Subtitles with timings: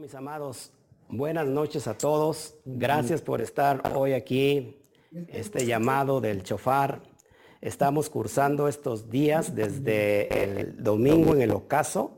[0.00, 0.72] Mis amados,
[1.08, 2.54] buenas noches a todos.
[2.66, 4.76] Gracias por estar hoy aquí,
[5.28, 7.00] este llamado del chofar.
[7.62, 12.10] Estamos cursando estos días desde el domingo en el ocaso,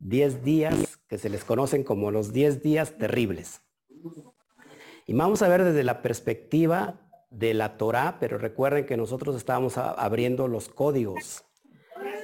[0.00, 3.62] 10 días que se les conocen como los 10 días terribles.
[5.06, 9.78] Y vamos a ver desde la perspectiva de la Torah, pero recuerden que nosotros estamos
[9.78, 11.44] abriendo los códigos.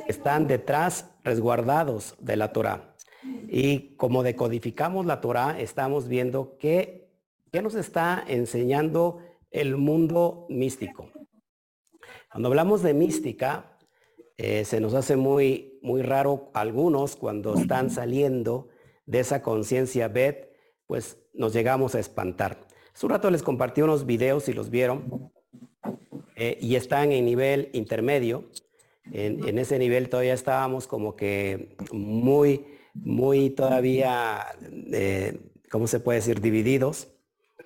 [0.06, 2.94] Están detrás resguardados de la Torah.
[3.48, 7.10] Y como decodificamos la Torah, estamos viendo qué,
[7.52, 11.10] qué nos está enseñando el mundo místico.
[12.30, 13.78] Cuando hablamos de mística,
[14.36, 18.68] eh, se nos hace muy, muy raro algunos cuando están saliendo
[19.06, 20.52] de esa conciencia Bet,
[20.86, 22.58] pues nos llegamos a espantar.
[22.94, 25.32] Hace un rato les compartí unos videos si los vieron
[26.36, 28.44] eh, y están en nivel intermedio.
[29.10, 34.46] En, en, ese nivel todavía estábamos como que muy, muy todavía,
[34.92, 35.38] eh,
[35.70, 36.40] ¿cómo se puede decir?
[36.40, 37.08] Divididos,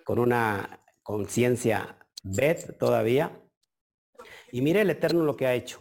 [0.05, 3.41] con una conciencia Bet todavía.
[4.51, 5.81] Y mire el Eterno lo que ha hecho.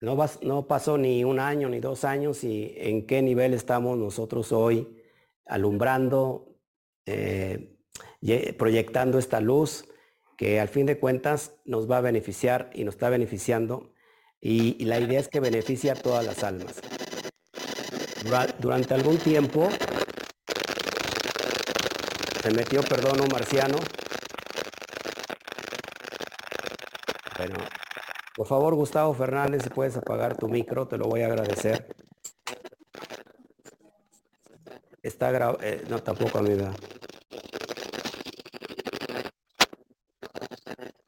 [0.00, 4.52] No, no pasó ni un año ni dos años y en qué nivel estamos nosotros
[4.52, 5.02] hoy
[5.46, 6.58] alumbrando,
[7.06, 7.78] eh,
[8.58, 9.88] proyectando esta luz
[10.36, 13.92] que al fin de cuentas nos va a beneficiar y nos está beneficiando.
[14.40, 16.82] Y, la idea es que beneficie a todas las almas.
[18.58, 19.68] Durante algún tiempo
[22.42, 23.78] se metió, perdón, un marciano
[27.38, 27.56] Bueno,
[28.34, 31.86] por favor, Gustavo Fernández, si puedes apagar tu micro, te lo voy a agradecer.
[35.02, 36.72] Está grabado, eh, no, tampoco a mí da.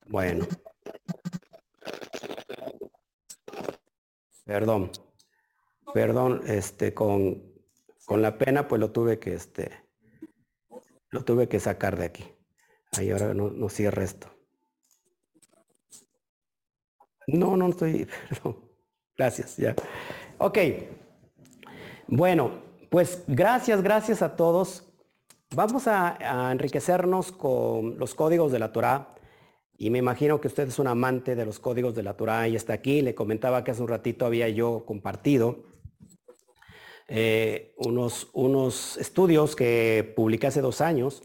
[0.07, 0.47] Bueno.
[4.45, 4.91] Perdón.
[5.99, 7.43] Perdón, este, con,
[8.07, 9.73] con la pena, pues lo tuve que, este,
[11.11, 12.25] lo tuve que sacar de aquí.
[12.97, 14.29] Ahí ahora no, no cierra esto.
[17.27, 18.61] No, no estoy, perdón.
[19.17, 19.75] Gracias, ya.
[20.39, 20.59] Ok.
[22.07, 24.85] Bueno, pues gracias, gracias a todos.
[25.53, 29.17] Vamos a, enriquecernos con los códigos de la Torah.
[29.77, 32.55] Y me imagino que usted es un amante de los códigos de la Torah y
[32.55, 33.03] está aquí.
[33.03, 35.67] Le comentaba que hace un ratito había yo compartido
[37.09, 41.23] eh, unos, unos estudios que publiqué hace dos años.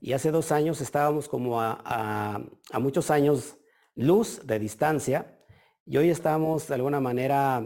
[0.00, 2.40] Y hace dos años estábamos como a
[2.74, 3.56] muchos años
[3.94, 5.38] luz de distancia
[5.84, 7.64] y hoy estamos de alguna manera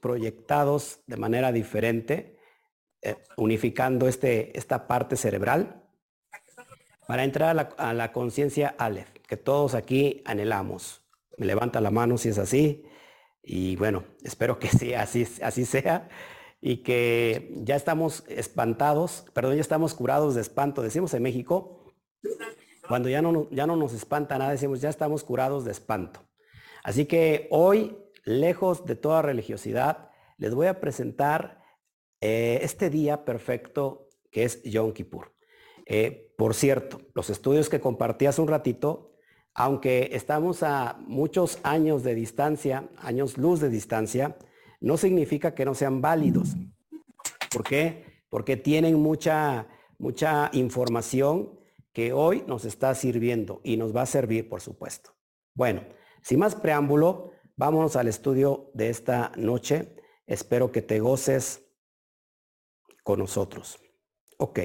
[0.00, 2.36] proyectados de manera diferente,
[3.00, 5.80] eh, unificando este, esta parte cerebral
[7.06, 11.02] para entrar a la, conciencia Aleph, que todos aquí anhelamos.
[11.38, 12.84] Me levanta la mano si es así.
[13.40, 16.08] Y bueno, espero que sí, así, así sea.
[16.60, 20.82] Y que ya estamos espantados, perdón, ya estamos curados de espanto.
[20.82, 21.84] Decimos en México,
[22.86, 26.20] cuando ya no, ya no nos espanta nada, decimos ya estamos curados de espanto.
[26.82, 31.62] Así que hoy, lejos de toda religiosidad, les voy a presentar
[32.20, 35.32] eh, este día perfecto que es Yom Kippur.
[35.86, 39.12] Eh, por cierto, los estudios que compartí hace un ratito,
[39.54, 44.36] aunque estamos a muchos años de distancia, años luz de distancia,
[44.80, 46.56] no significa que no sean válidos.
[47.52, 48.22] ¿Por qué?
[48.28, 49.66] Porque tienen mucha,
[49.98, 51.58] mucha información
[51.92, 55.12] que hoy nos está sirviendo y nos va a servir, por supuesto.
[55.54, 55.82] Bueno,
[56.22, 59.96] sin más preámbulo, vámonos al estudio de esta noche.
[60.26, 61.66] Espero que te goces
[63.02, 63.78] con nosotros.
[64.38, 64.60] Ok.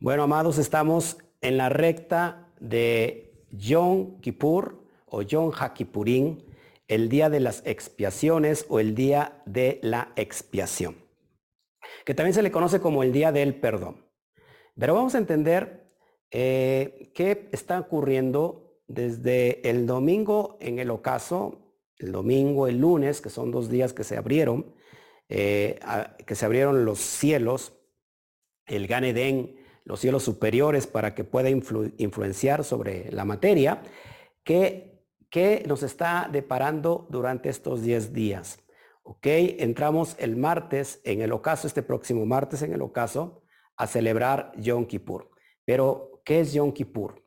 [0.00, 6.44] Bueno, amados, estamos en la recta de Yom Kippur o Yom HaKippurín,
[6.88, 10.96] el día de las expiaciones o el día de la expiación,
[12.04, 14.04] que también se le conoce como el día del perdón.
[14.78, 15.90] Pero vamos a entender
[16.30, 23.30] eh, qué está ocurriendo desde el domingo en el ocaso, el domingo, el lunes, que
[23.30, 24.74] son dos días que se abrieron,
[25.28, 25.80] eh,
[26.24, 27.72] que se abrieron los cielos,
[28.66, 29.04] el Gan
[29.84, 33.82] los cielos superiores para que pueda influenciar sobre la materia,
[34.44, 34.95] que,
[35.30, 38.58] que nos está deparando durante estos diez días.
[39.02, 39.26] ¿Ok?
[39.26, 43.42] Entramos el martes en el ocaso, este próximo martes en el ocaso,
[43.76, 45.30] a celebrar Yom Kippur.
[45.64, 47.24] Pero, ¿qué es Yom Kippur?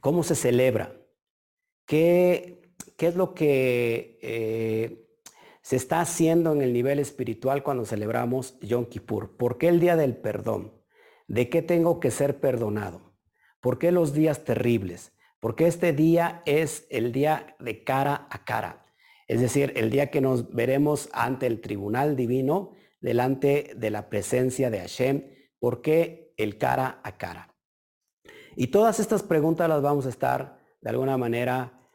[0.00, 0.96] ¿Cómo se celebra?
[1.86, 5.08] ¿Qué, qué es lo que eh,
[5.62, 9.36] se está haciendo en el nivel espiritual cuando celebramos Yom Kippur?
[9.36, 10.72] ¿Por qué el día del perdón?
[11.28, 13.14] ¿De qué tengo que ser perdonado?
[13.60, 15.12] ¿Por qué los días terribles?
[15.42, 18.86] Porque este día es el día de cara a cara.
[19.26, 24.70] Es decir, el día que nos veremos ante el tribunal divino delante de la presencia
[24.70, 25.34] de Hashem.
[25.58, 27.56] ¿Por qué el cara a cara?
[28.54, 31.88] Y todas estas preguntas las vamos a estar de alguna manera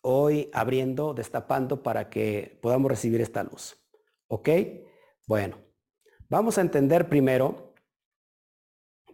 [0.00, 3.76] hoy abriendo, destapando para que podamos recibir esta luz.
[4.26, 4.48] ¿Ok?
[5.26, 5.58] Bueno,
[6.30, 7.74] vamos a entender primero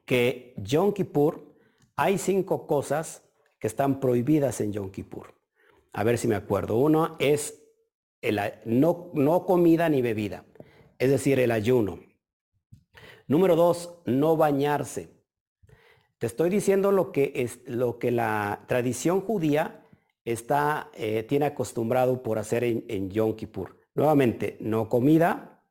[0.05, 1.53] que Yom Kippur
[1.97, 3.24] hay cinco cosas
[3.65, 5.33] que están prohibidas en Yom Kippur.
[5.95, 6.77] A ver si me acuerdo.
[6.77, 7.65] Uno es
[8.67, 10.45] no, no comida ni bebida,
[10.99, 11.99] es decir, el ayuno.
[13.27, 15.19] Número dos, no bañarse.
[16.19, 19.89] Te estoy diciendo lo que, es, lo que la tradición judía
[20.27, 23.81] está, eh, tiene acostumbrado por hacer en, en Yom Kippur.
[23.95, 25.65] Nuevamente, no comida,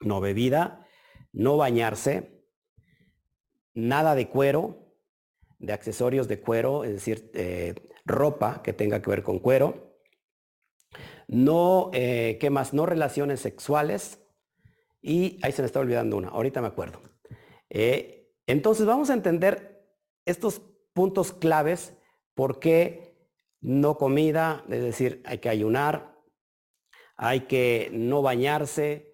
[0.00, 0.86] no bebida,
[1.34, 2.46] no bañarse,
[3.74, 4.85] nada de cuero,
[5.58, 7.74] de accesorios de cuero, es decir, eh,
[8.04, 9.96] ropa que tenga que ver con cuero.
[11.28, 12.72] No, eh, ¿qué más?
[12.72, 14.22] No relaciones sexuales.
[15.00, 17.00] Y ahí se me está olvidando una, ahorita me acuerdo.
[17.70, 19.84] Eh, entonces vamos a entender
[20.24, 20.62] estos
[20.92, 21.96] puntos claves,
[22.34, 23.16] por qué
[23.60, 26.16] no comida, es decir, hay que ayunar,
[27.16, 29.12] hay que no bañarse,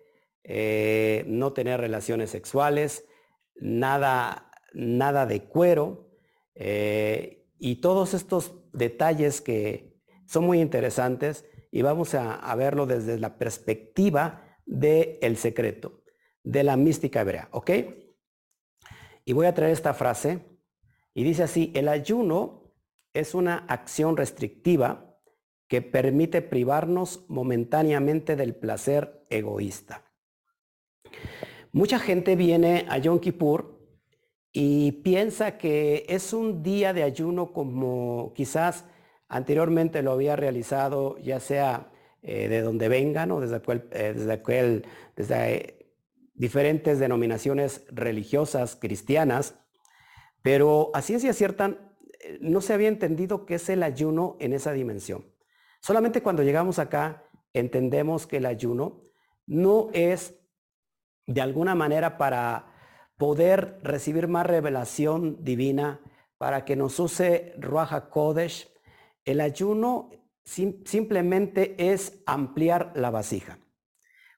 [1.27, 3.07] no tener relaciones sexuales,
[3.55, 6.12] nada, nada de cuero,
[6.55, 13.39] eh, y todos estos detalles que son muy interesantes y vamos a, verlo desde la
[13.39, 16.03] perspectiva del el secreto,
[16.43, 17.71] de la mística hebrea, ¿ok?
[19.25, 20.45] Y voy a traer esta frase
[21.15, 22.75] y dice así, el ayuno
[23.15, 25.19] es una acción restrictiva
[25.69, 30.11] que permite privarnos momentáneamente del placer egoísta.
[31.73, 33.82] Mucha gente viene a Yom Kippur
[34.53, 38.85] y piensa que es un día de ayuno como quizás
[39.29, 41.91] anteriormente lo había realizado, ya sea
[42.21, 43.63] eh, de donde vengan o desde,
[43.93, 44.83] eh, desde,
[45.17, 45.87] desde eh,
[46.35, 49.55] diferentes denominaciones religiosas cristianas,
[50.43, 51.79] pero a ciencia cierta
[52.41, 55.25] no se había entendido qué es el ayuno en esa dimensión.
[55.81, 59.03] Solamente cuando llegamos acá entendemos que el ayuno
[59.47, 60.39] no es
[61.27, 62.72] de alguna manera para
[63.23, 66.01] poder recibir más revelación divina,
[66.39, 68.69] para que nos use Ruach Kodesh.
[69.25, 70.11] El ayuno
[70.43, 73.61] simplemente es ampliar la vasija.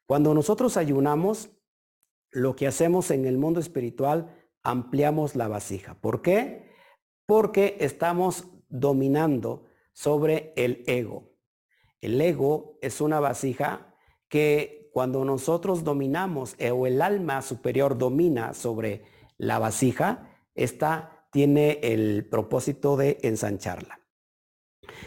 [0.05, 1.49] Cuando nosotros ayunamos,
[2.31, 5.95] lo que hacemos en el mundo espiritual, ampliamos la vasija.
[6.03, 6.71] ¿Por qué?
[7.25, 9.65] Porque estamos dominando
[9.95, 11.33] sobre el ego.
[12.03, 13.94] El ego es una vasija
[14.35, 19.05] que cuando nosotros dominamos eh, o el alma superior domina sobre
[19.39, 24.01] la vasija, esta tiene el propósito de ensancharla.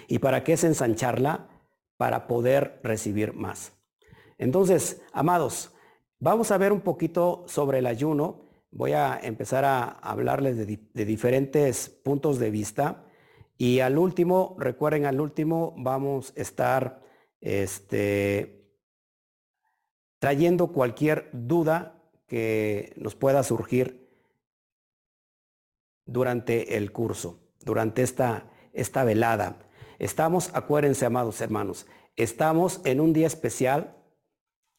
[0.07, 1.49] ¿Y para qué es ensancharla?
[1.97, 3.73] Para poder recibir más.
[4.37, 5.73] Entonces, amados,
[6.19, 8.45] vamos a ver un poquito sobre el ayuno.
[8.71, 13.03] Voy a empezar a hablarles de, de diferentes puntos de vista.
[13.57, 17.01] Y al último, recuerden, al último vamos a estar
[17.41, 18.56] este,
[20.19, 24.07] trayendo cualquier duda que nos pueda surgir
[26.05, 29.59] durante el curso, durante esta, esta velada.
[29.99, 33.95] Estamos, acuérdense, amados hermanos, estamos en un día especial,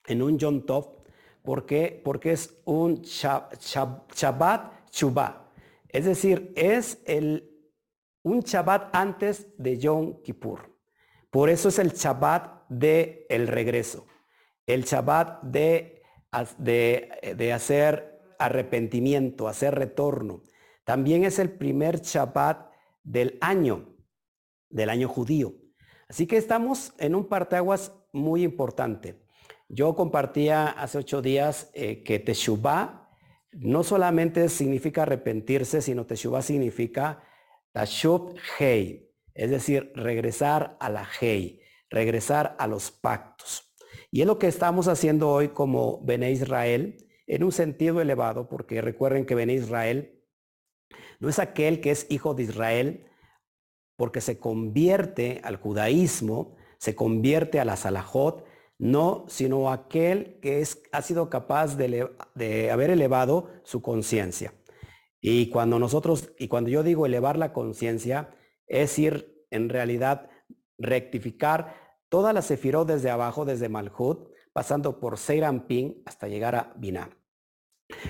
[0.07, 0.99] en un Yom Tov.
[1.43, 2.01] ¿Por qué?
[2.05, 5.51] Porque es un Shabbat Shubá.
[5.89, 7.51] Es decir, es el,
[8.23, 10.77] un Shabbat antes de Yom Kippur.
[11.31, 14.07] Por eso es el Shabbat de el regreso
[14.69, 16.03] el Shabbat de,
[16.59, 20.43] de, hacer arrepentimiento, hacer retorno.
[20.85, 22.71] También es el primer Shabbat
[23.03, 23.97] del año,
[24.69, 25.55] del año judío.
[26.09, 29.19] Así que estamos en un parteaguas muy importante.
[29.69, 33.09] Yo compartía hace ocho días eh, que Teshuvah
[33.53, 37.23] no solamente significa arrepentirse, sino Teshuvah significa
[37.73, 43.68] Tashub Hei, es decir, regresar a la Hei, regresar a los pactos.
[44.11, 48.81] Y es lo que estamos haciendo hoy como Bene Israel en un sentido elevado, porque
[48.81, 50.25] recuerden que Bene Israel
[51.21, 53.07] no es aquel que es hijo de Israel
[53.97, 58.47] porque se convierte al judaísmo, se convierte a la salahot,
[58.79, 64.55] no, sino aquel que es, ha sido capaz de, de haber elevado su conciencia.
[65.21, 68.31] Y cuando nosotros, y cuando yo digo elevar la conciencia,
[68.69, 70.31] es ir en realidad
[70.79, 77.11] rectificar Toda la sefirot desde abajo, desde Malhut, pasando por Seirampin hasta llegar a Binah.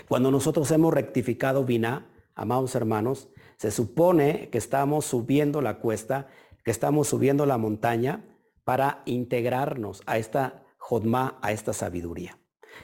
[0.08, 6.28] Cuando nosotros hemos rectificado Binah, amados hermanos, se supone que estamos subiendo la cuesta,
[6.64, 8.24] que estamos subiendo la montaña
[8.64, 12.38] para integrarnos a esta Jodma, a esta sabiduría.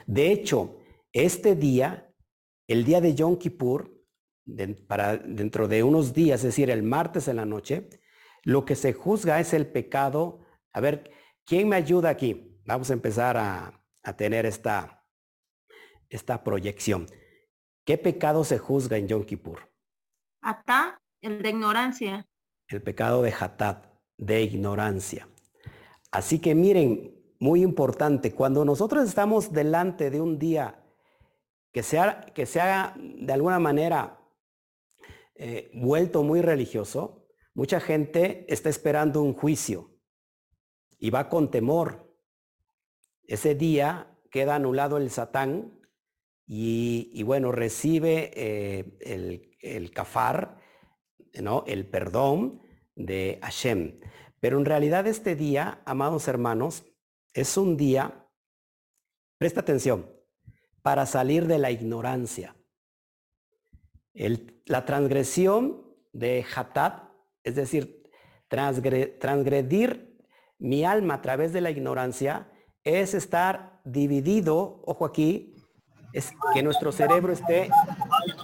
[0.05, 0.77] De hecho,
[1.13, 2.13] este día,
[2.67, 3.95] el día de Yom Kippur,
[4.45, 7.89] dentro de unos días, es decir, el martes en la noche,
[8.43, 10.44] lo que se juzga es el pecado.
[10.75, 11.09] A ver,
[11.45, 12.59] ¿quién me ayuda aquí?
[12.65, 13.81] Vamos a empezar a,
[14.17, 15.05] tener esta,
[16.09, 17.07] esta proyección.
[17.85, 19.71] ¿Qué pecado se juzga en Yom Kippur?
[20.41, 22.27] Atá, el de ignorancia.
[22.67, 23.85] El pecado de Hatat,
[24.17, 25.29] de ignorancia.
[26.11, 30.83] Así que miren, muy importante, cuando nosotros estamos delante de un día
[31.71, 34.19] que sea, que sea de alguna manera
[35.35, 39.94] eh, vuelto muy religioso, mucha gente está esperando un juicio
[40.99, 42.15] y va con temor.
[43.27, 45.79] Ese día queda anulado el Satán
[46.47, 50.59] y, bueno, recibe eh, el, el kafar,
[51.41, 51.63] ¿no?
[51.67, 52.61] el perdón
[52.95, 53.99] de Hashem.
[54.39, 56.85] Pero en realidad este día, amados hermanos,
[57.33, 58.27] es un día,
[59.37, 60.09] presta atención,
[60.81, 62.55] para salir de la ignorancia.
[64.13, 65.83] la transgresión
[66.13, 67.09] de Hatat,
[67.43, 68.03] es decir,
[68.47, 70.14] transgredir
[70.59, 72.51] mi alma a través de la ignorancia,
[72.83, 75.55] es estar dividido, ojo aquí,
[76.13, 77.69] es que nuestro cerebro esté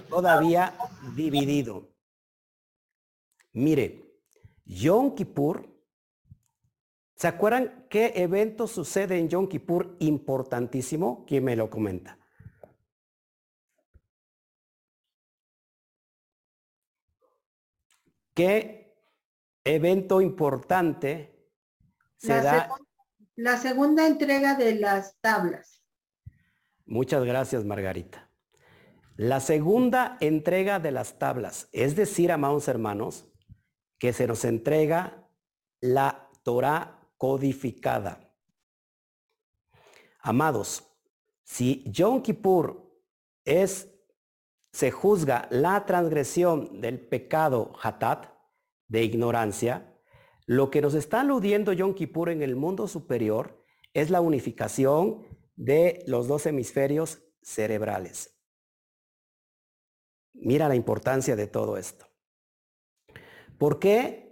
[0.10, 0.74] todavía
[1.16, 1.90] dividido.
[3.54, 4.04] Mire,
[4.66, 5.72] Yom Kippur
[7.22, 11.24] ¿Se acuerdan qué evento sucede en Yom Kippur importantísimo?
[11.28, 12.18] ¿Quién me lo comenta?
[18.34, 18.98] ¿Qué
[19.64, 21.41] evento importante
[22.22, 22.70] se la da?
[23.36, 25.84] la segunda entrega de las tablas.
[26.86, 28.30] Muchas gracias, Margarita.
[29.16, 33.26] La segunda entrega de las tablas, es decir, amados hermanos,
[33.98, 35.28] que se nos entrega
[35.80, 38.32] la Torah codificada.
[40.22, 40.84] Amados,
[41.44, 42.92] si Yom Kippur
[43.46, 43.90] es,
[44.72, 48.28] se juzga la transgresión del pecado hatat,
[48.88, 49.91] de ignorancia,
[50.46, 56.04] lo que nos está aludiendo Yom Kippur en el mundo superior es la unificación de
[56.08, 58.36] los dos hemisferios cerebrales.
[60.34, 62.08] Mira la importancia de todo esto.
[63.58, 64.32] ¿Por qué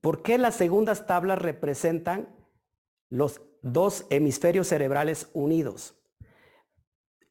[0.00, 2.34] ¿Por qué las segundas tablas representan
[3.10, 5.94] los dos hemisferios cerebrales unidos?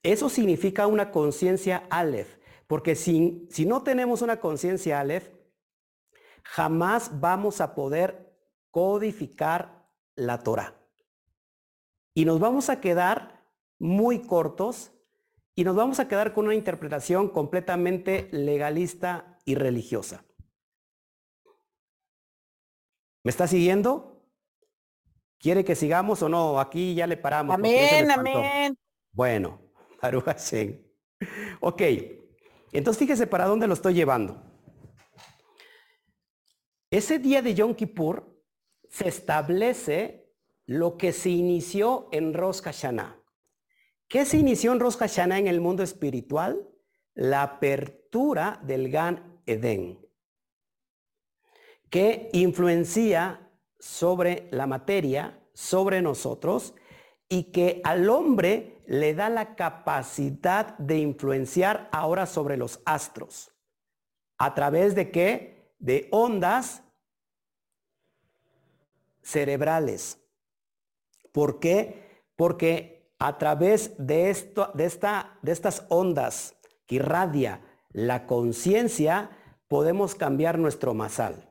[0.03, 5.29] Eso significa una conciencia Aleph, porque si, si no tenemos una conciencia Aleph,
[6.43, 8.35] jamás vamos a poder
[8.71, 10.75] codificar la Torah.
[12.13, 13.45] Y nos vamos a quedar
[13.77, 14.91] muy cortos
[15.55, 20.25] y nos vamos a quedar con una interpretación completamente legalista y religiosa.
[23.23, 24.25] ¿Me está siguiendo?
[25.39, 26.59] ¿Quiere que sigamos o no?
[26.59, 27.55] Aquí ya le paramos.
[27.55, 28.77] Amén, amén.
[29.11, 29.61] Bueno,
[30.01, 30.81] Hashem.
[31.59, 31.81] Ok,
[32.71, 34.48] entonces fíjese para dónde lo estoy llevando.
[36.91, 38.43] Ese día de Yom Kippur
[38.89, 40.33] se establece
[40.65, 43.21] lo que se inició en Rosh Hashanah.
[44.07, 46.67] ¿Qué se inició en Rosh Hashanah en el mundo espiritual?
[47.13, 50.09] La apertura del Gan Eden
[51.89, 56.75] que influencia sobre la materia, sobre nosotros,
[57.27, 63.51] y que al hombre le da la capacidad de influenciar ahora sobre los astros.
[64.37, 65.58] ¿A través de qué?
[65.79, 66.83] De ondas
[69.21, 70.17] cerebrales.
[71.31, 72.23] ¿Por qué?
[72.35, 76.55] Porque a través de, esto, de, esta, de estas ondas
[76.85, 79.29] que irradia la conciencia,
[79.67, 81.49] podemos cambiar nuestro masal.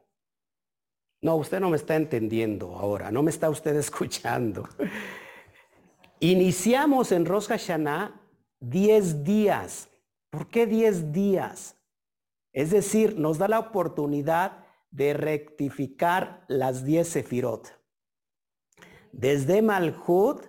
[1.20, 4.68] No, usted no me está entendiendo ahora, no me está usted escuchando.
[6.20, 8.20] Iniciamos en Rosh Hashanah
[8.60, 9.88] 10 días.
[10.30, 11.77] ¿Por qué 10 días?
[12.58, 17.80] Es decir, nos da la oportunidad de rectificar las 10 sefirot.
[19.12, 20.44] Desde Malhut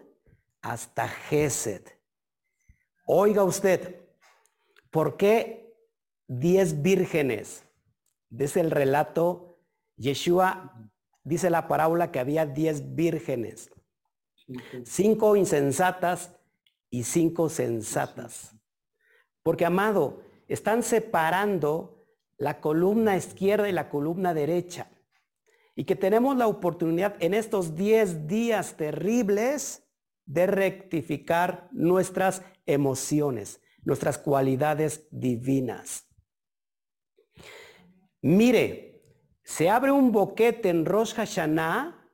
[0.60, 1.84] hasta Gesed.
[3.06, 4.10] Oiga usted,
[4.89, 5.72] ¿por qué
[6.25, 7.63] 10 vírgenes?
[8.36, 9.60] Es el relato
[9.96, 10.89] Yeshua
[11.24, 13.70] dice la parábola que había diez vírgenes,
[14.84, 16.36] cinco insensatas
[16.89, 18.56] y cinco sensatas.
[19.44, 21.99] Porque, amado, están separando
[22.39, 24.89] la columna izquierda y la columna derecha.
[25.75, 29.86] Y que tenemos la oportunidad en estos diez días terribles
[30.25, 36.08] de rectificar nuestras emociones, nuestras cualidades divinas.
[38.22, 39.03] Mire,
[39.43, 42.10] se abre un boquete en Rosh Hashanah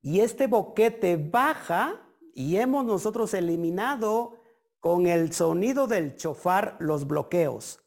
[0.00, 4.40] y este boquete baja y hemos nosotros eliminado
[4.80, 7.80] con el sonido del chofar los bloqueos.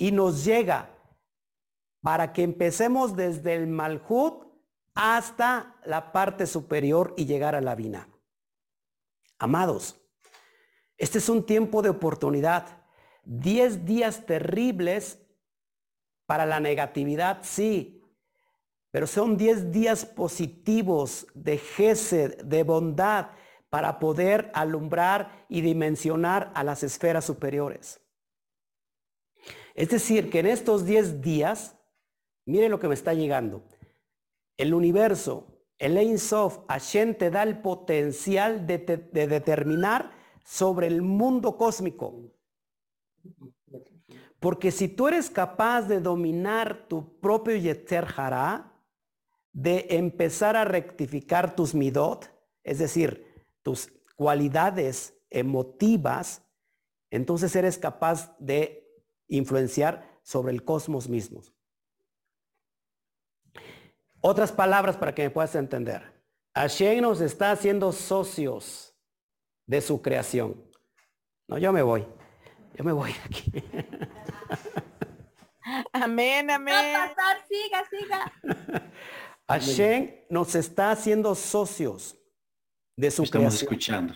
[0.00, 0.88] Y nos llega
[2.00, 4.46] para que empecemos desde el Malhut
[4.94, 8.08] hasta la parte superior y llegar a la Vina.
[9.38, 10.00] Amados,
[10.96, 12.82] este es un tiempo de oportunidad.
[13.24, 15.20] Diez días terribles
[16.24, 18.02] para la negatividad, sí,
[18.90, 23.32] pero son diez días positivos de gesed, de bondad,
[23.68, 27.99] para poder alumbrar y dimensionar a las esferas superiores.
[29.74, 31.76] Es decir, que en estos 10 días,
[32.44, 33.64] mire lo que me está llegando.
[34.56, 35.46] El universo,
[35.78, 40.10] el Ein Sof, Hashem te da el potencial de, de determinar
[40.44, 42.30] sobre el mundo cósmico.
[44.40, 48.70] Porque si tú eres capaz de dominar tu propio Yeter Hará,
[49.52, 52.30] de empezar a rectificar tus midot,
[52.62, 53.26] es decir,
[53.62, 56.42] tus cualidades emotivas,
[57.10, 58.79] entonces eres capaz de
[59.30, 61.42] influenciar sobre el cosmos mismo.
[64.20, 66.20] Otras palabras para que me puedas entender.
[66.54, 68.94] Hashem nos está haciendo socios
[69.66, 70.62] de su creación.
[71.48, 72.06] No, yo me voy.
[72.74, 73.52] Yo me voy aquí.
[75.92, 76.94] Amén, amén.
[76.94, 78.32] pastor, siga, siga.
[79.48, 82.16] Hashem nos está haciendo socios
[82.96, 83.72] de su Estamos creación.
[83.72, 84.14] escuchando.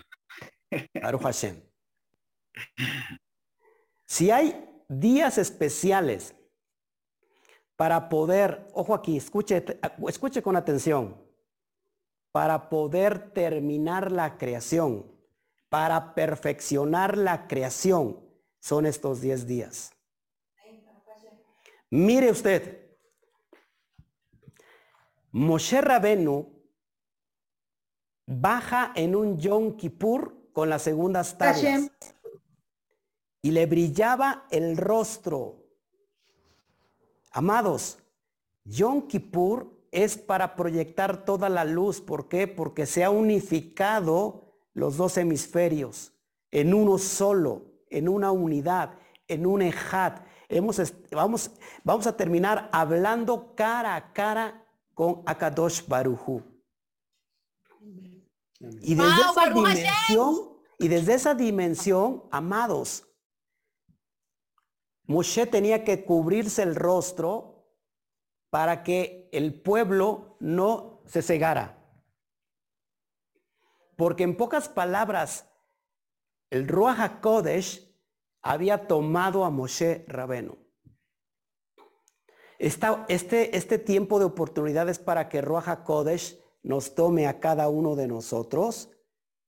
[1.01, 1.61] Baruch Hashem.
[4.05, 6.35] Si hay días especiales
[7.75, 9.63] para poder, ojo aquí, escuche,
[10.07, 11.21] escuche con atención,
[12.31, 15.11] para poder terminar la creación,
[15.69, 18.19] para perfeccionar la creación,
[18.59, 19.91] son estos 10 días.
[21.89, 22.85] Mire usted,
[25.31, 26.49] Moshe Rabenu
[28.25, 31.91] baja en un Yom Kippur con las segundas tablas.
[33.45, 35.67] Y le brillaba el rostro.
[37.31, 37.99] Amados,
[38.63, 42.01] Yom Kippur es para proyectar toda la luz.
[42.01, 42.47] ¿Por qué?
[42.47, 46.11] Porque se ha unificado los dos hemisferios
[46.49, 49.61] en uno solo, en una unidad, en un.
[50.49, 51.51] Hemos, est- vamos,
[51.83, 54.65] vamos a terminar hablando cara a cara
[54.95, 56.41] con Akadosh Baruchu.
[58.81, 60.35] Y desde Wow, esa dimensión,
[60.79, 63.05] y desde esa dimensión, amados,
[65.07, 67.55] Moshe tenía que cubrirse el rostro
[68.49, 71.77] para que el pueblo no se cegara.
[73.95, 75.47] Porque en pocas palabras,
[76.49, 77.93] el Ruach HaKodesh
[78.41, 80.57] había tomado a Moshe Rabeno.
[82.57, 88.07] Este, este tiempo de oportunidades para que Ruach HaKodesh nos tome a cada uno de
[88.07, 88.89] nosotros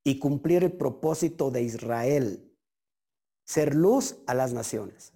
[0.03, 2.55] y cumplir el propósito de Israel,
[3.43, 5.13] ser luz a las naciones.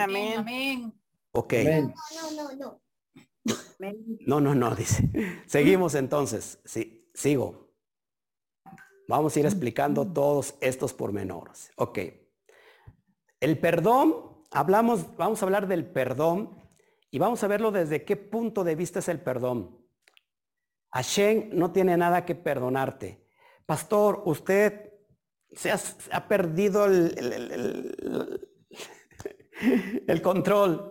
[0.38, 1.00] Amén.
[1.32, 1.52] Ok.
[1.54, 1.94] Amén.
[2.14, 2.80] No, no, no.
[4.26, 5.10] No, no, no, dice.
[5.46, 6.60] Seguimos entonces.
[6.64, 7.72] Sí, sigo.
[9.08, 11.70] Vamos a ir explicando todos estos pormenores.
[11.76, 11.98] Ok.
[13.40, 16.58] El perdón, hablamos, vamos a hablar del perdón
[17.10, 19.78] y vamos a verlo desde qué punto de vista es el perdón.
[20.92, 23.26] Hashem no tiene nada que perdonarte.
[23.66, 24.92] Pastor, usted
[25.52, 28.48] se ha, se ha perdido el, el- el-
[30.06, 30.90] el- control.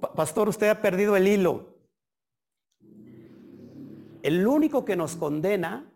[0.00, 1.78] Pa- Pastor, usted ha perdido el hilo.
[4.22, 5.92] El único que nos condena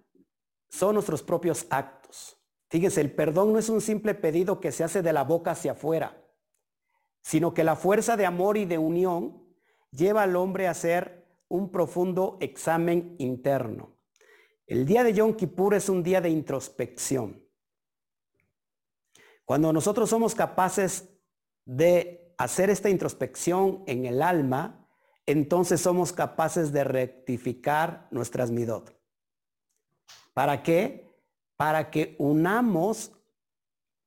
[0.69, 2.37] son nuestros propios actos.
[2.69, 5.73] Fíjense, el perdón no es un simple pedido que se hace de la boca hacia
[5.73, 6.21] afuera,
[7.23, 9.47] sino que la fuerza de amor y de unión
[9.93, 13.97] lleva al hombre a hacer un profundo examen interno.
[14.67, 17.49] El día de Yom Kippur es un día de introspección.
[19.45, 21.16] Cuando nosotros somos capaces
[21.67, 24.89] de hacer esta introspección en el alma,
[25.27, 28.97] entonces somos capaces de rectificar nuestras midot.
[30.33, 31.11] ¿Para qué?
[31.57, 33.13] Para que unamos,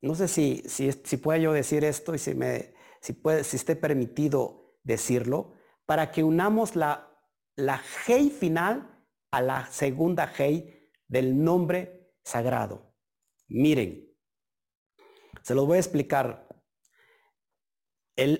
[0.02, 3.58] no sé si, si, si pueda yo decir esto y si, me, si, puede, si
[3.58, 5.54] esté permitido decirlo,
[5.86, 7.12] para que unamos la,
[7.56, 12.95] la Hei final a la segunda Hei del nombre sagrado.
[13.48, 14.08] Miren,
[15.41, 16.48] se los voy a explicar.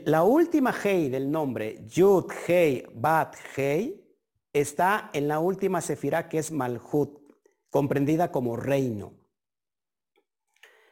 [0.06, 4.04] La última Hei del nombre, Yud, Hei, Bat, Hei,
[4.52, 7.18] está en la última sefirá que es Malhut,
[7.70, 9.14] comprendida como reino.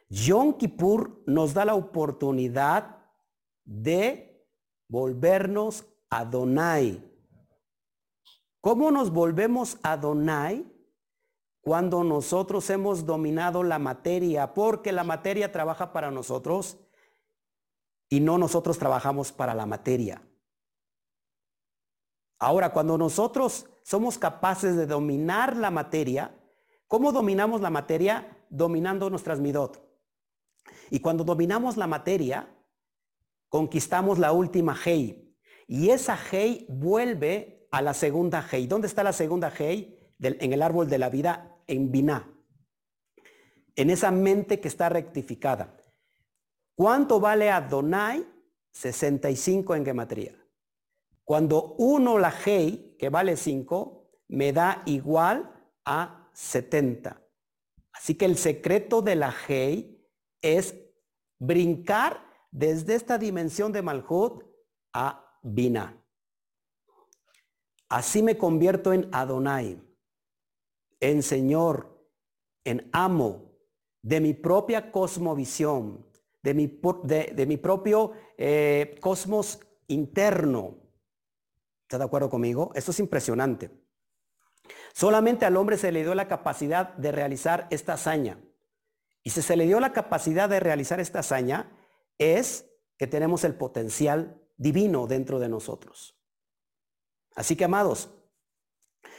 [0.08, 3.04] Yom Kippur nos da la oportunidad
[3.66, 4.46] de
[4.88, 7.04] volvernos a Donai.
[8.62, 10.64] ¿Cómo nos volvemos a Donai?
[11.60, 16.78] cuando nosotros hemos dominado la materia, porque la materia trabaja para nosotros
[18.08, 20.22] y no nosotros trabajamos para la materia.
[22.38, 26.38] Ahora, cuando nosotros somos capaces de dominar la materia,
[26.86, 28.38] ¿cómo dominamos la materia?
[28.48, 29.84] Dominando nuestras midot.
[30.90, 32.48] Y cuando dominamos la materia,
[33.48, 35.36] conquistamos la última Hei.
[35.66, 38.66] Y esa Hei vuelve a la segunda Hei.
[38.66, 39.96] ¿Dónde está la segunda Hei?
[40.20, 42.28] en el árbol de la vida, en Biná.
[43.76, 45.77] En esa mente que está rectificada.
[46.78, 48.24] ¿Cuánto vale Adonai?
[48.70, 50.46] 65 en gematría.
[51.24, 55.52] Cuando uno la Hei, que vale 5, me da igual
[55.84, 57.20] a 70.
[57.90, 60.08] Así que el secreto de la Hei
[60.40, 60.76] es
[61.40, 64.44] brincar desde esta dimensión de Malhut
[64.92, 66.00] a Bina.
[67.88, 69.82] Así me convierto en Adonai,
[71.00, 72.08] en Señor,
[72.62, 73.50] en amo
[74.00, 76.07] de mi propia cosmovisión,
[76.48, 80.78] de mi, de, mi propio eh, cosmos interno.
[81.82, 82.70] ¿Está de acuerdo conmigo?
[82.74, 83.70] Esto es impresionante.
[84.94, 88.40] Solamente al hombre se le dio la capacidad de realizar esta hazaña.
[89.22, 91.70] Y si se le dio la capacidad de realizar esta hazaña,
[92.16, 96.18] es que tenemos el potencial divino dentro de nosotros.
[97.34, 98.08] Así que, amados,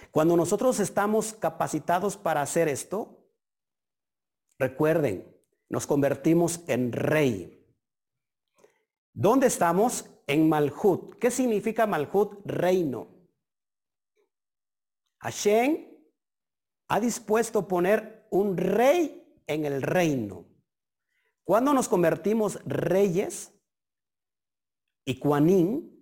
[0.10, 3.24] cuando nosotros estamos capacitados para hacer esto,
[4.58, 5.39] recuerden,
[5.70, 7.56] nos convertimos en rey.
[9.14, 10.10] ¿Dónde estamos?
[10.28, 11.16] En Malhut.
[11.20, 12.46] ¿Qué significa Malhut?
[12.46, 13.08] Reino.
[15.20, 15.86] Hashem
[16.88, 20.46] ha dispuesto poner un rey en el reino.
[21.44, 23.52] Cuando nos convertimos reyes
[25.06, 26.00] y cuanín,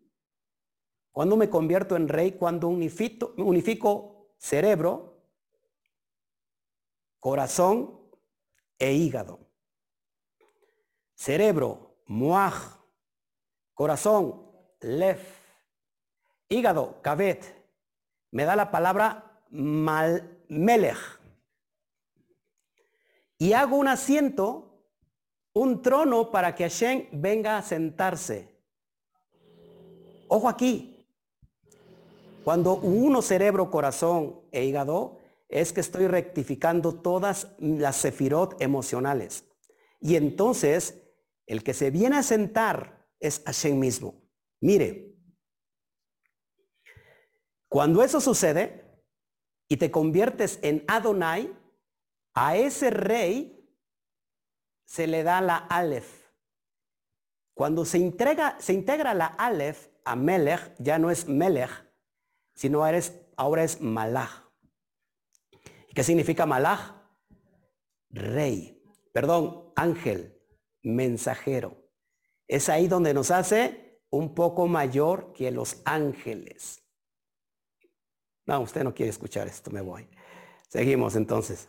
[1.11, 5.23] cuando me convierto en rey, cuando unifico cerebro,
[7.19, 7.99] corazón
[8.77, 9.46] e hígado.
[11.17, 12.77] Cerebro, muaj.
[13.73, 14.51] Corazón,
[14.81, 15.19] lef.
[16.47, 17.43] Hígado, kabet.
[18.31, 20.97] Me da la palabra mal, melech.
[23.39, 24.67] Y hago un asiento
[25.53, 28.47] un trono para que Hashem venga a sentarse.
[30.27, 31.03] Ojo aquí.
[32.43, 35.17] Cuando uno cerebro, corazón e hígado,
[35.49, 39.45] es que estoy rectificando todas las sefirot emocionales.
[39.99, 41.06] Y entonces,
[41.47, 44.21] el que se viene a sentar es Hashem mismo.
[44.61, 45.15] Mire,
[47.69, 48.85] cuando eso sucede
[49.67, 51.53] y te conviertes en Adonai,
[52.33, 53.57] a ese rey
[54.85, 56.27] se le da la Aleph.
[57.53, 61.71] Cuando se, integra, la Aleph a Melech, ya no es Melech,
[62.53, 62.83] sino
[63.35, 64.43] ahora es Malach.
[65.93, 66.93] ¿Qué significa Malach?
[68.11, 68.79] Rey.
[69.11, 70.36] Perdón, ángel,
[70.87, 71.77] mensajero.
[72.47, 76.83] Es ahí donde nos hace un poco mayor que los ángeles.
[78.45, 80.07] No, usted no quiere escuchar esto, me voy.
[80.69, 81.67] Seguimos entonces.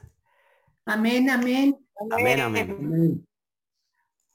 [0.85, 1.77] Amén, amén.
[2.11, 3.29] Amén, amén.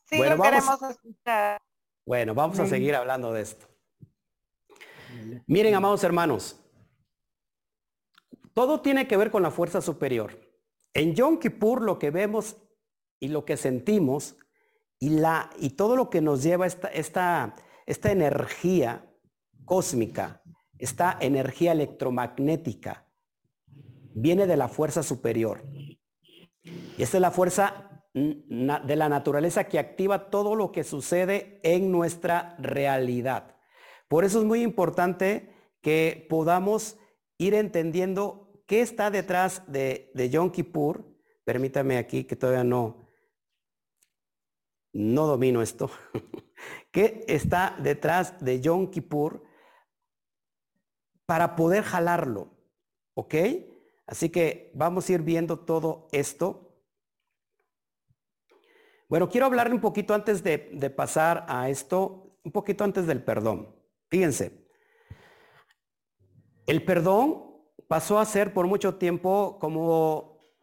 [0.06, 1.62] Sí, bueno, vamos, escuchar.
[2.06, 3.66] Bueno, vamos a seguir hablando de esto.
[5.48, 6.60] Miren, amados hermanos,
[8.54, 10.38] todo tiene que ver con la fuerza superior.
[10.94, 12.58] En Yom Kippur lo que vemos
[13.20, 14.36] y lo que sentimos
[15.04, 19.06] y, la, y todo lo que nos lleva esta, esta, esta energía
[19.66, 20.42] cósmica,
[20.78, 23.06] esta energía electromagnética,
[24.16, 25.66] viene de la fuerza superior.
[26.64, 31.92] Y esta es la fuerza de la naturaleza que activa todo lo que sucede en
[31.92, 33.58] nuestra realidad.
[34.08, 36.96] Por eso es muy importante que podamos
[37.38, 41.14] ir entendiendo qué está detrás de, de Yom Kippur.
[41.44, 43.03] Permítame aquí que todavía no,
[44.94, 45.90] no domino esto.
[46.92, 49.44] ¿Qué está detrás de Yom Kippur
[51.26, 52.52] para poder jalarlo?
[53.16, 53.36] ¿Ok?
[54.06, 56.74] Así que vamos a ir viendo todo esto.
[59.10, 60.58] Bueno, quiero hablarle un poquito antes de,
[60.90, 63.76] pasar a esto, un poquito antes del perdón.
[64.10, 64.68] Fíjense,
[66.66, 67.54] el perdón
[67.88, 70.56] pasó a ser por mucho tiempo como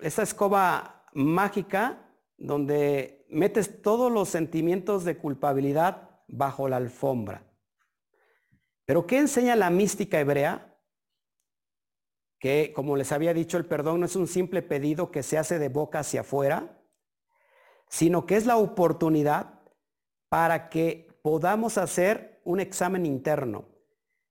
[0.00, 7.44] esa escoba mágica donde metes todos los sentimientos de culpabilidad bajo la alfombra.
[8.84, 10.76] Pero ¿qué enseña la mística hebrea?
[12.38, 15.58] que, como les había dicho, el perdón no es un simple pedido que se hace
[15.58, 16.80] de boca hacia afuera,
[17.88, 19.62] sino que es la oportunidad
[20.28, 23.68] para que podamos hacer un examen interno.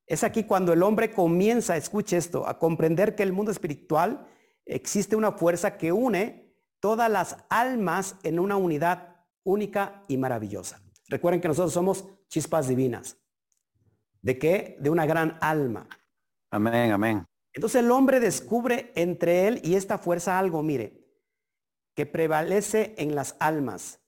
[0.06, 4.28] Es aquí cuando el hombre comienza, escuche esto, a comprender que el mundo espiritual
[4.66, 6.45] existe una fuerza que une
[6.86, 10.84] todas las almas en una unidad única y maravillosa.
[11.08, 13.18] Recuerden que nosotros somos chispas divinas.
[14.22, 14.78] ¿De qué?
[14.80, 15.90] De una gran alma.
[16.52, 17.26] Amén, amén.
[17.54, 21.10] Entonces el hombre descubre entre él y esta fuerza algo, mire,
[21.96, 24.00] que prevalece en las almas.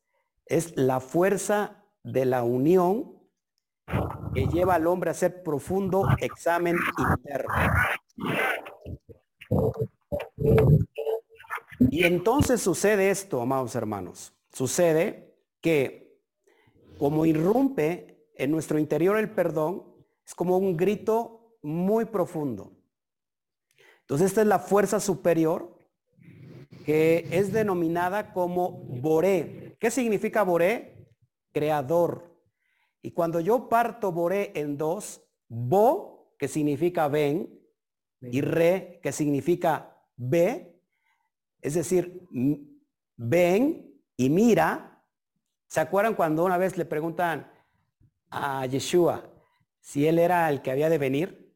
[0.46, 3.20] Es la fuerza de la unión
[4.36, 7.50] que lleva al hombre a hacer profundo examen interno.
[11.80, 14.34] Y entonces sucede esto, amados hermanos.
[14.52, 16.20] Sucede que
[16.98, 19.84] como irrumpe en nuestro interior el perdón,
[20.26, 22.74] es como un grito muy profundo.
[24.02, 25.78] Entonces esta es la fuerza superior
[26.86, 29.76] que es denominada como Boré.
[29.80, 31.12] ¿Qué significa Boré?
[31.52, 32.34] Creador.
[33.02, 37.60] Y cuando yo parto Boré en dos, Bo, que significa ven,
[38.22, 40.77] y Re, que significa ve,
[41.68, 42.26] es decir,
[43.18, 45.04] ven y mira.
[45.68, 47.52] ¿Se acuerdan cuando una vez le preguntan
[48.30, 49.30] a Yeshua
[49.82, 51.54] si él era el que había de venir?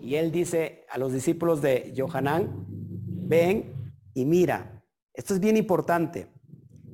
[0.00, 4.84] Y él dice a los discípulos de Johanán, ven y mira.
[5.12, 6.28] Esto es bien importante.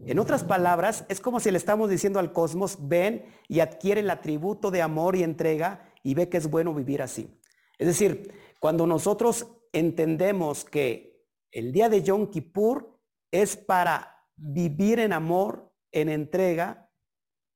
[0.06, 4.08] En otras palabras, es como si le estamos diciendo al cosmos, ven y adquiere el
[4.08, 7.38] atributo de amor y entrega y ve que es bueno vivir así.
[7.76, 11.09] Es decir, cuando nosotros entendemos que
[11.52, 12.98] el día de Yom Kippur
[13.30, 16.90] es para vivir en amor, en entrega,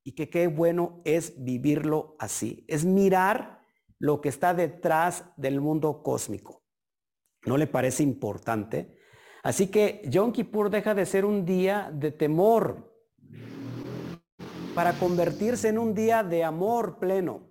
[0.04, 2.64] y que qué bueno es vivirlo así.
[2.68, 3.60] Es mirar
[3.98, 6.62] lo que está detrás del mundo cósmico.
[7.46, 8.98] ¿No le parece importante?
[9.42, 12.92] Así que Yom Kippur deja de ser un día de temor
[14.74, 17.48] para convertirse en un día de amor pleno.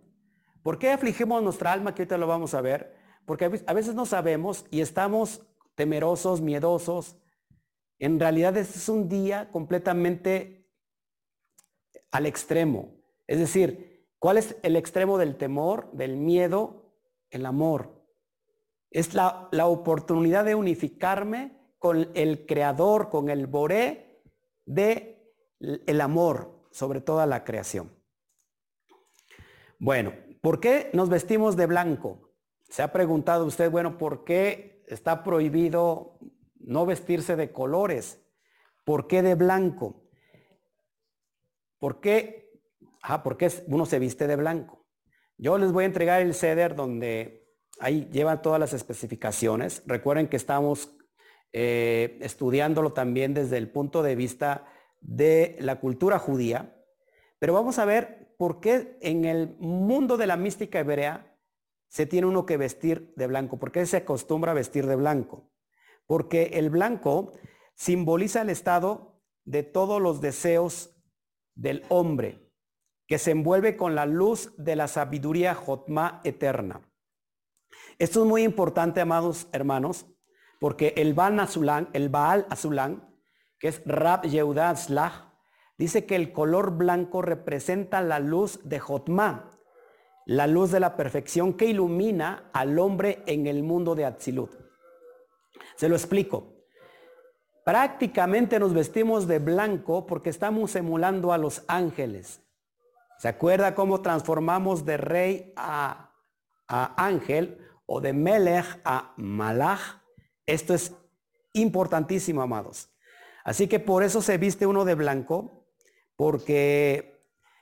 [0.62, 1.93] ¿Por qué afligimos nuestra alma?
[1.93, 2.95] Que ahorita lo vamos a ver.
[3.25, 5.41] Porque a veces no sabemos y estamos
[5.76, 7.18] temerosos, miedosos.
[8.00, 10.70] En realidad este es un día completamente
[12.12, 12.96] al extremo.
[13.28, 16.94] Es decir, ¿cuál es el extremo del temor, del miedo?
[17.30, 18.06] El amor.
[18.92, 24.22] Es la, la oportunidad de unificarme con el creador, con el boré
[24.66, 27.92] de el amor sobre toda la creación.
[29.80, 32.32] Bueno, ¿por qué nos vestimos de blanco?
[32.70, 36.19] Se ha preguntado usted, bueno, ¿por qué está prohibido
[36.60, 38.22] no vestirse de colores?
[38.84, 40.04] ¿Por qué de blanco?
[41.80, 42.52] ¿Por qué?
[43.02, 44.86] Ah, porque uno se viste de blanco.
[45.38, 49.84] Yo les voy a entregar el ceder donde ahí llevan todas las especificaciones.
[49.86, 50.96] Recuerden que estamos
[51.52, 54.65] eh, estudiándolo también desde el punto de vista
[55.02, 56.76] de la cultura judía.
[57.39, 61.33] Pero vamos a ver por qué en el mundo de la mística hebrea
[61.93, 63.60] se tiene uno que vestir de blanco.
[63.60, 65.51] ¿Por qué se acostumbra a vestir de blanco?
[66.08, 67.34] Porque el blanco
[67.75, 70.99] simboliza el estado de todos los deseos
[71.53, 72.51] del hombre,
[73.06, 76.82] que se envuelve con la luz de la sabiduría Jotma eterna.
[77.99, 80.08] Esto es muy importante, amados hermanos,
[80.60, 83.08] porque el Baal Azulán, el Baal Azulán,
[83.60, 84.73] que es Rab Yehuda
[85.77, 89.53] dice que el color blanco representa la luz de Jotma,
[90.26, 94.52] la luz de la perfección que ilumina al hombre en el mundo de Atzilut.
[95.76, 96.54] Se lo explico.
[97.66, 102.42] Prácticamente nos vestimos de blanco porque estamos emulando a los ángeles.
[103.20, 106.12] ¿Se acuerda cómo transformamos de rey a,
[106.68, 110.02] a ángel o de melech a malach?
[110.46, 110.94] Esto es
[111.54, 112.90] importantísimo, amados.
[113.46, 115.68] Así que por eso se viste uno de blanco,
[116.16, 117.14] porque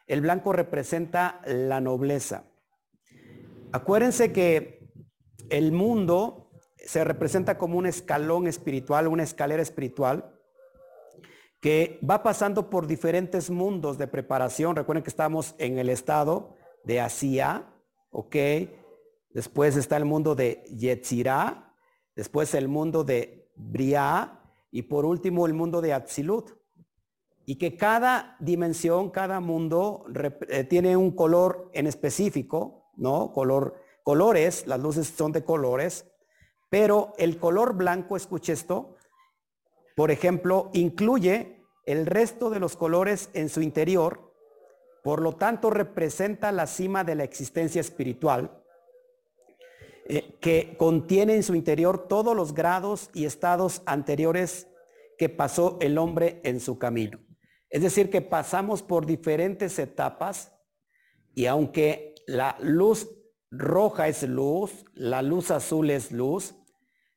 [0.08, 2.51] el blanco representa la nobleza.
[3.74, 4.92] Acuérdense que
[5.50, 10.38] el mundo se representa como un escalón espiritual, una escalera espiritual,
[11.62, 14.76] que va pasando por diferentes mundos de preparación.
[14.76, 17.72] Recuerden que estamos en el estado de Asia,
[18.10, 18.36] ¿ok?
[19.30, 21.74] Después está el mundo de Yetzirah,
[22.16, 26.52] después el mundo de Briah y por último el mundo de Atzilut.
[27.46, 30.06] Y que cada dimensión, cada mundo
[30.50, 33.32] eh, tiene un color en específico, ¿no?
[33.34, 36.06] Color, colores, las luces son de colores,
[36.70, 38.96] pero el color blanco, escuche esto,
[39.96, 44.34] por ejemplo, incluye el resto de los colores en su interior,
[45.04, 48.62] por lo tanto representa la cima de la existencia espiritual
[50.06, 54.68] eh, que contiene en su interior todos los grados y estados anteriores
[55.18, 57.20] que pasó el hombre en su camino.
[57.70, 60.54] Es decir, que pasamos por diferentes etapas
[61.34, 63.10] y aunque la luz
[63.52, 66.56] roja es luz, la luz azul es luz,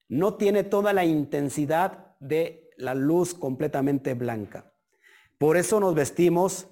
[0.08, 4.72] no tiene toda la intensidad de la luz completamente blanca.
[5.38, 6.66] Por eso nos vestimos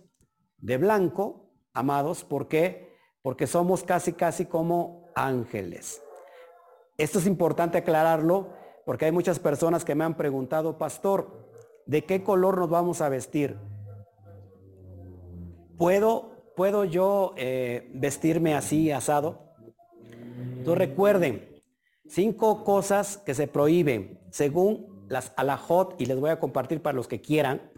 [0.59, 2.97] de blanco, amados, ¿por qué?
[3.23, 6.03] Porque somos casi, casi como ángeles.
[6.99, 11.49] Esto es importante aclararlo porque hay muchas personas que me han preguntado, pastor,
[11.87, 13.57] ¿de qué color nos vamos a vestir?
[15.79, 19.55] ¿Puedo, puedo yo eh, vestirme así, asado?
[20.59, 21.63] Entonces recuerden,
[22.07, 27.07] cinco cosas que se prohíben según las alajot, y les voy a compartir para los
[27.07, 27.71] que quieran,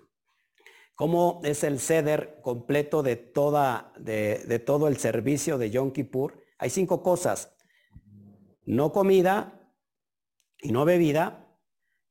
[0.94, 6.40] cómo es el ceder completo de, toda, de, todo el servicio de Yom Kippur.
[6.58, 7.56] Hay cinco cosas.
[8.64, 9.68] No comida
[10.60, 11.58] y no bebida,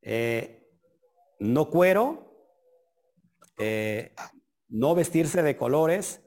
[0.02, 0.68] eh,
[1.40, 2.50] no cuero,
[3.58, 4.14] eh,
[4.68, 6.23] no vestirse de colores,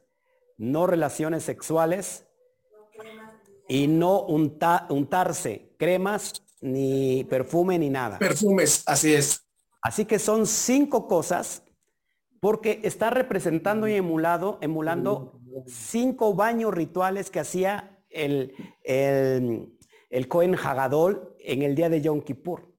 [0.57, 2.25] no relaciones sexuales
[3.67, 8.17] y no untarse cremas, ni perfume, ni nada.
[8.17, 9.47] Perfumes, así es.
[9.81, 11.63] Así que son cinco cosas
[12.39, 19.77] porque está representando y emulado, emulando cinco baños rituales que hacía el, el,
[20.09, 22.73] el Cohen Hagadol en el día de Yom Kippur.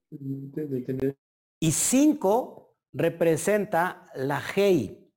[1.61, 5.08] Y cinco representa la Hei.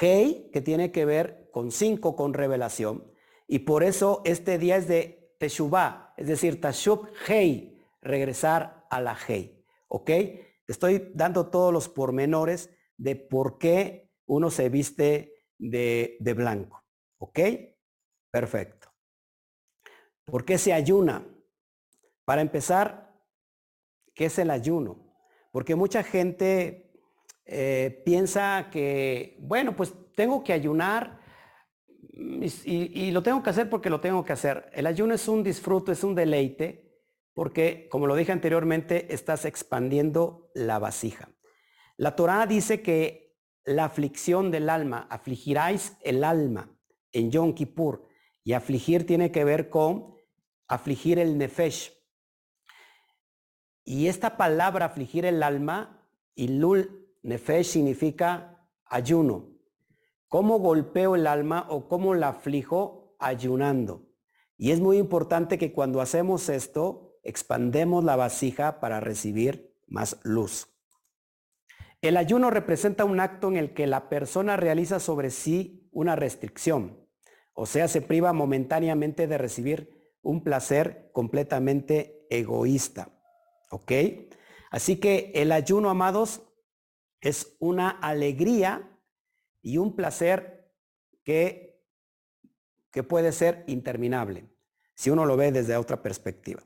[0.00, 3.12] Hei que tiene que ver con cinco, con revelación.
[3.46, 9.16] Y por eso este día es de Teshuvah, es decir, Tashub Hei, regresar a la
[9.16, 9.64] Hei.
[9.88, 10.10] ¿Ok?
[10.66, 16.84] Estoy dando todos los pormenores de por qué uno se viste de, de blanco.
[17.18, 17.38] ¿Ok?
[18.30, 18.92] Perfecto.
[20.24, 21.26] ¿Por qué se ayuna?
[22.24, 23.14] Para empezar,
[24.14, 25.14] ¿qué es el ayuno?
[25.52, 26.83] Porque mucha gente
[27.46, 31.20] eh, piensa que, bueno, pues tengo que ayunar
[32.16, 34.70] y, y, lo tengo que hacer porque lo tengo que hacer.
[34.72, 36.84] El ayuno es un disfruto, es un deleite,
[37.34, 41.28] porque, como lo dije anteriormente, estás expandiendo la vasija.
[41.96, 46.76] La Torá dice que la aflicción del alma, afligiráis el alma
[47.12, 48.06] en Yom Kippur.
[48.44, 50.14] Y afligir tiene que ver con
[50.68, 51.92] afligir el nefesh.
[53.84, 59.50] Y esta palabra afligir el alma, ilul nefesh significa ayuno.
[60.28, 63.16] ¿Cómo golpeo el alma o cómo la aflijo?
[63.18, 64.06] Ayunando.
[64.56, 70.68] Y es muy importante que cuando hacemos esto, expandemos la vasija para recibir más luz.
[72.00, 77.04] El ayuno representa un acto en el que la persona realiza sobre sí una restricción,
[77.54, 83.08] o sea, se priva momentáneamente de recibir un placer completamente egoísta.
[83.70, 83.92] ¿Ok?
[84.70, 86.42] Así que el ayuno, amados,
[87.24, 89.00] es una alegría
[89.62, 90.70] y un placer
[91.24, 91.82] que,
[92.90, 94.54] que puede ser interminable,
[94.94, 96.62] si uno lo ve desde otra perspectiva.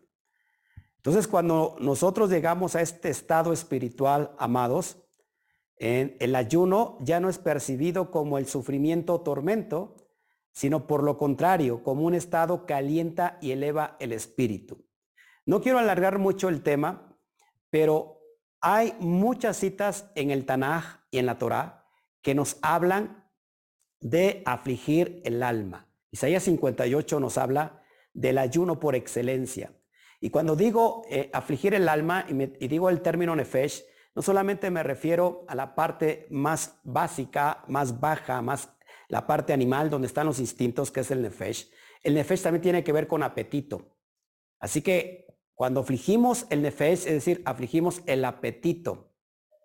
[0.96, 4.98] Entonces, cuando nosotros llegamos a este estado espiritual, amados,
[5.76, 9.94] en el ayuno ya no es percibido como el sufrimiento o tormento,
[10.50, 14.84] sino por lo contrario, como un estado que alienta y eleva el espíritu.
[15.46, 17.16] No quiero alargar mucho el tema,
[17.70, 18.17] pero
[18.60, 21.86] hay muchas citas en el Tanaj y en la Torá
[22.22, 23.30] que nos hablan
[24.00, 25.88] de afligir el alma.
[26.10, 29.72] Isaías 58 nos habla del ayuno por excelencia.
[30.20, 34.70] Y cuando digo eh, afligir el alma y, y digo el término nefesh, no solamente
[34.70, 38.70] me refiero a la parte más básica, más baja, más
[39.08, 41.70] la parte animal donde están los instintos, que es el nefesh.
[42.02, 43.96] El nefesh también tiene que ver con apetito.
[44.58, 45.27] Así que
[45.58, 49.12] cuando afligimos el nefesh, es decir, afligimos el apetito.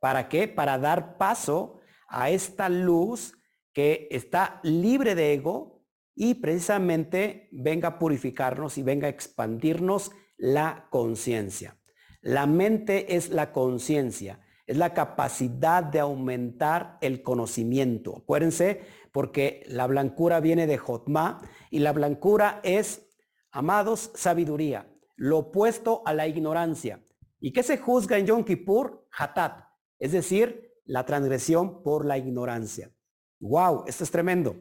[0.01, 0.47] ¿Para qué?
[0.47, 3.37] Para dar paso a esta luz
[3.73, 10.87] que está libre de ego y precisamente venga a purificarnos y venga a expandirnos la
[10.89, 11.77] conciencia.
[12.21, 18.15] La mente es la conciencia es la capacidad de aumentar el conocimiento.
[18.17, 23.09] Acuérdense, porque la blancura viene de Jotma y la blancura es,
[23.51, 27.03] amados, sabiduría, lo opuesto a la ignorancia.
[27.39, 29.07] ¿Y qué se juzga en Yom Kippur?
[29.17, 29.65] Hatat,
[29.99, 32.91] es decir, la transgresión por la ignorancia.
[33.39, 33.83] ¡Wow!
[33.87, 34.55] Esto es tremendo.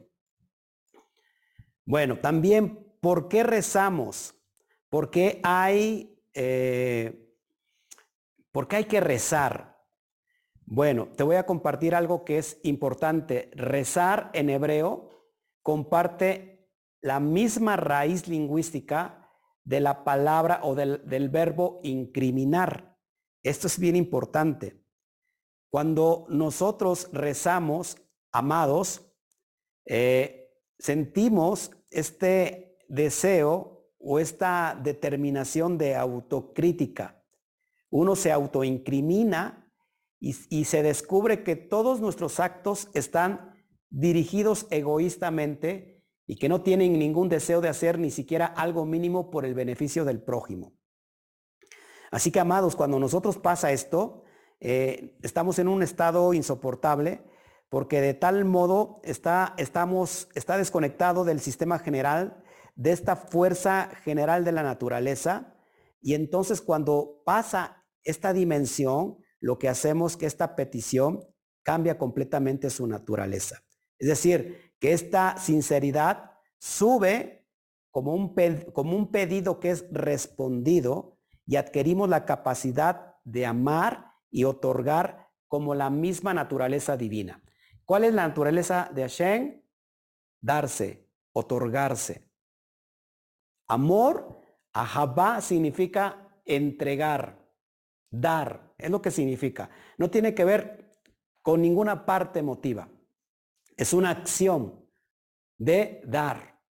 [1.85, 4.35] Bueno, también, ¿por qué rezamos?
[4.89, 7.33] ¿Por qué hay, eh,
[8.51, 9.73] ¿por qué hay que rezar?
[10.65, 13.49] Bueno, te voy a compartir algo que es importante.
[13.53, 15.09] Rezar en hebreo
[15.61, 16.69] comparte
[17.01, 19.22] la misma raíz lingüística
[19.65, 22.97] de la palabra o del, verbo incriminar.
[23.43, 24.81] Esto es bien importante.
[25.69, 27.97] Cuando nosotros rezamos,
[28.31, 29.13] amados,
[29.85, 37.21] eh, sentimos este deseo o esta determinación de autocrítica.
[37.89, 39.71] uno se autoincrimina
[40.19, 43.53] y, y se descubre que todos nuestros actos están
[43.89, 45.92] dirigidos egoístamente
[46.25, 50.05] y que no tienen ningún deseo de hacer ni siquiera algo mínimo por el beneficio
[50.05, 50.73] del prójimo.
[52.11, 54.23] Así que, amados, cuando nosotros pasa esto,
[54.59, 57.23] eh, estamos en un estado insoportable
[57.69, 62.43] porque de tal modo está, estamos, está desconectado del sistema general,
[62.75, 65.55] de esta fuerza general de la naturaleza.
[65.99, 71.25] Y entonces cuando pasa esta dimensión, lo que hacemos que esta petición
[71.63, 73.63] cambia completamente su naturaleza.
[73.97, 77.47] Es decir, que esta sinceridad sube
[77.89, 78.35] como un,
[78.73, 85.73] como un pedido que es respondido y adquirimos la capacidad de amar y otorgar como
[85.73, 87.41] la misma naturaleza divina.
[87.85, 89.63] ¿Cuál es la naturaleza de Hashem?
[90.41, 92.29] Darse, otorgarse.
[93.69, 94.41] Amor,
[94.73, 97.39] ahabá significa entregar,
[98.11, 99.69] dar, es lo que significa.
[99.97, 100.99] No tiene que ver
[101.41, 102.89] con ninguna parte emotiva.
[103.83, 104.87] Es una acción
[105.57, 106.61] de dar.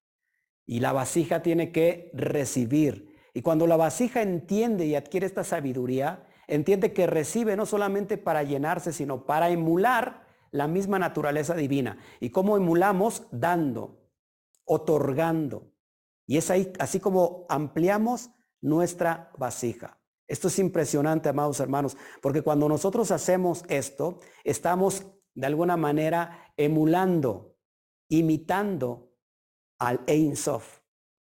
[0.66, 3.16] Y la vasija tiene que recibir.
[3.36, 8.42] Y cuando la vasija entiende y adquiere esta sabiduría, entiende que recibe no solamente para
[8.42, 12.00] llenarse, sino para emular la misma naturaleza divina.
[12.20, 13.28] ¿Y cómo emulamos?
[13.30, 14.10] Dando,
[14.66, 15.72] otorgando.
[16.26, 20.00] Y es ahí, así como ampliamos nuestra vasija.
[20.28, 27.58] Esto es impresionante, amados hermanos, porque cuando nosotros hacemos esto, estamos de alguna manera emulando,
[28.08, 29.16] imitando
[29.80, 30.80] al Ein Sof.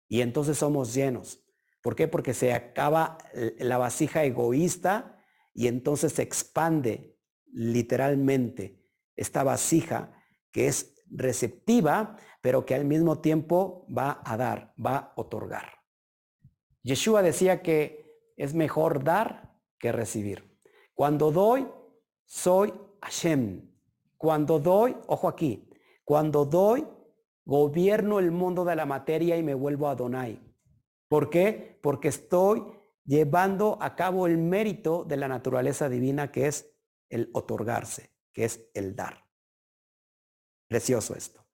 [0.08, 1.44] Y entonces somos llenos.
[1.82, 2.08] ¿Por qué?
[2.08, 3.18] Porque se acaba
[3.58, 5.18] la vasija egoísta
[5.52, 7.18] y entonces se expande
[7.52, 8.82] literalmente
[9.16, 10.12] esta vasija
[10.50, 15.72] que es receptiva, pero que al mismo tiempo va a dar, va a otorgar.
[16.82, 18.04] Yeshua decía que
[18.36, 20.58] es mejor dar que recibir.
[20.94, 21.68] Cuando doy,
[22.24, 23.73] soy Hashem.
[24.16, 25.68] Cuando doy, ojo aquí,
[26.04, 26.86] cuando doy,
[27.44, 30.40] gobierno el mundo de la materia y me vuelvo a Adonai.
[31.08, 31.78] ¿Por qué?
[31.82, 32.64] Porque estoy
[33.04, 36.74] llevando a cabo el mérito de la naturaleza divina que es
[37.10, 39.24] el otorgarse, que es el dar.
[40.68, 41.44] Precioso esto.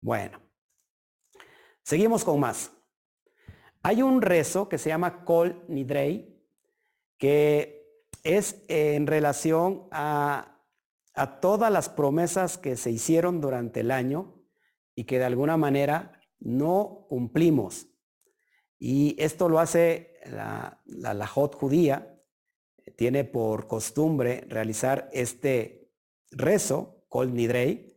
[0.00, 0.40] Bueno,
[1.82, 2.72] seguimos con más.
[3.82, 6.40] Hay un rezo que se llama Kol Nidrei,
[7.18, 10.61] que es en relación a,
[11.14, 14.42] a todas las promesas que se hicieron durante el año
[14.94, 17.88] y que de alguna manera no cumplimos.
[18.78, 22.12] Y esto lo hace la, la Lajot judía,
[22.96, 25.92] tiene por costumbre realizar este
[26.30, 27.96] rezo, Kol Nidrei.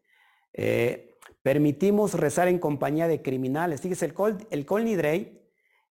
[0.53, 3.81] Eh, permitimos rezar en compañía de criminales.
[3.81, 5.41] Fíjese, el Kol, el Nidrei,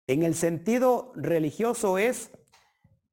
[0.07, 2.31] en el sentido religioso es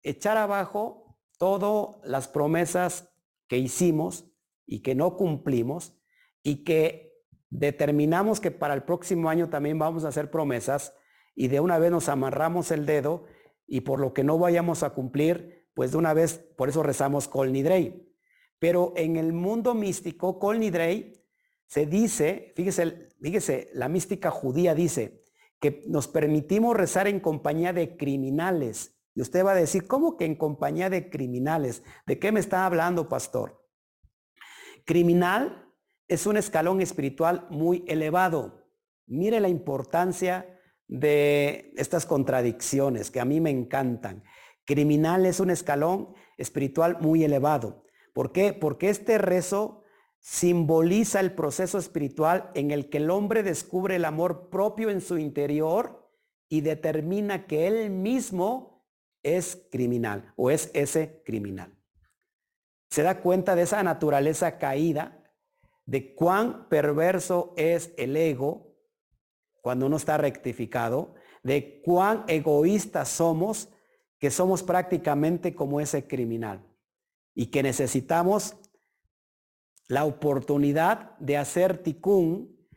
[0.02, 3.11] echar abajo todas las promesas
[3.52, 4.32] que hicimos
[4.64, 5.94] y que no cumplimos
[6.42, 10.94] y que determinamos que para el próximo año también vamos a hacer promesas
[11.34, 13.26] y de una vez nos amarramos el dedo
[13.66, 17.28] y por lo que no vayamos a cumplir, pues de una vez, por eso rezamos
[17.28, 18.10] Kol Nidrei.
[18.58, 21.12] Pero en el mundo místico, Kol Nidrei
[21.66, 25.24] se dice, fíjese, fíjese, la mística judía dice
[25.60, 28.98] que nos permitimos rezar en compañía de criminales.
[29.14, 31.82] Y usted va a decir, ¿cómo que en compañía de criminales?
[32.06, 33.62] ¿De qué me está hablando, pastor?
[34.84, 35.70] Criminal
[36.08, 38.66] es un escalón espiritual muy elevado.
[39.06, 44.24] Mire la importancia de estas contradicciones que a mí me encantan.
[44.64, 47.84] Criminal es un escalón espiritual muy elevado.
[48.12, 48.52] ¿Por qué?
[48.52, 49.82] Porque este rezo
[50.18, 55.18] simboliza el proceso espiritual en el que el hombre descubre el amor propio en su
[55.18, 56.08] interior
[56.48, 58.71] y determina que él mismo
[59.22, 61.74] es criminal o es ese criminal.
[62.90, 65.22] Se da cuenta de esa naturaleza caída,
[65.86, 68.76] de cuán perverso es el ego
[69.62, 73.68] cuando uno está rectificado, de cuán egoístas somos,
[74.18, 76.64] que somos prácticamente como ese criminal
[77.34, 78.56] y que necesitamos
[79.88, 82.68] la oportunidad de hacer ticún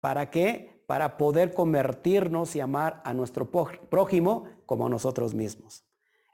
[0.00, 0.82] para qué?
[0.86, 5.84] Para poder convertirnos y amar a nuestro prójimo como a nosotros mismos.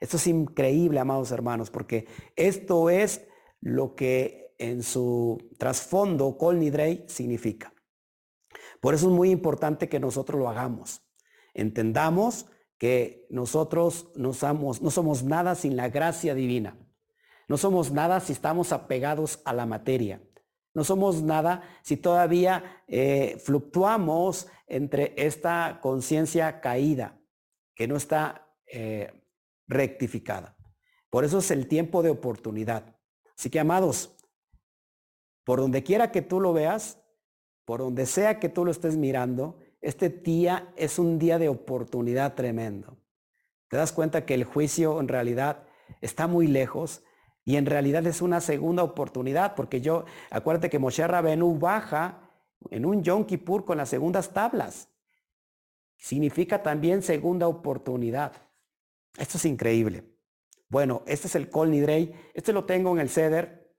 [0.01, 3.25] Esto es increíble, amados hermanos, porque esto es
[3.61, 7.73] lo que en su trasfondo Kol Nidrei significa.
[8.81, 11.03] Por eso es muy importante que nosotros lo hagamos.
[11.53, 12.47] Entendamos
[12.79, 16.79] que nosotros no somos, nada sin la gracia divina.
[17.47, 20.19] No somos nada si estamos apegados a la materia.
[20.73, 27.19] No somos nada si todavía eh, fluctuamos entre esta conciencia caída,
[27.75, 29.20] que no está eh,
[29.67, 30.55] rectificada.
[31.09, 32.95] Por eso es el tiempo de oportunidad.
[33.37, 34.15] Así que, amados,
[35.43, 37.01] por donde quiera que tú lo veas,
[37.65, 42.35] por donde sea que tú lo estés mirando, este día es un día de oportunidad
[42.35, 42.97] tremendo.
[43.67, 45.63] Te das cuenta que el juicio en realidad
[46.01, 47.03] está muy lejos
[47.43, 52.29] y en realidad es una segunda oportunidad, porque yo, acuérdate que Moshe Rabenu baja
[52.69, 54.89] en un Yom Kippur con las segundas tablas.
[55.97, 58.33] Significa también segunda oportunidad.
[59.17, 60.03] Esto es increíble.
[60.69, 62.13] Bueno, este es el Kol Nidrei.
[62.33, 63.75] Este lo tengo en el Ceder.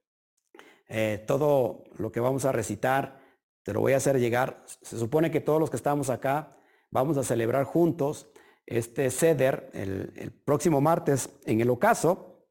[0.89, 3.19] Eh, todo lo que vamos a recitar,
[3.63, 4.65] te lo voy a hacer llegar.
[4.67, 6.57] Se supone que todos los que estamos acá
[6.91, 8.31] vamos a celebrar juntos
[8.67, 12.47] este ceder el, próximo martes en el ocaso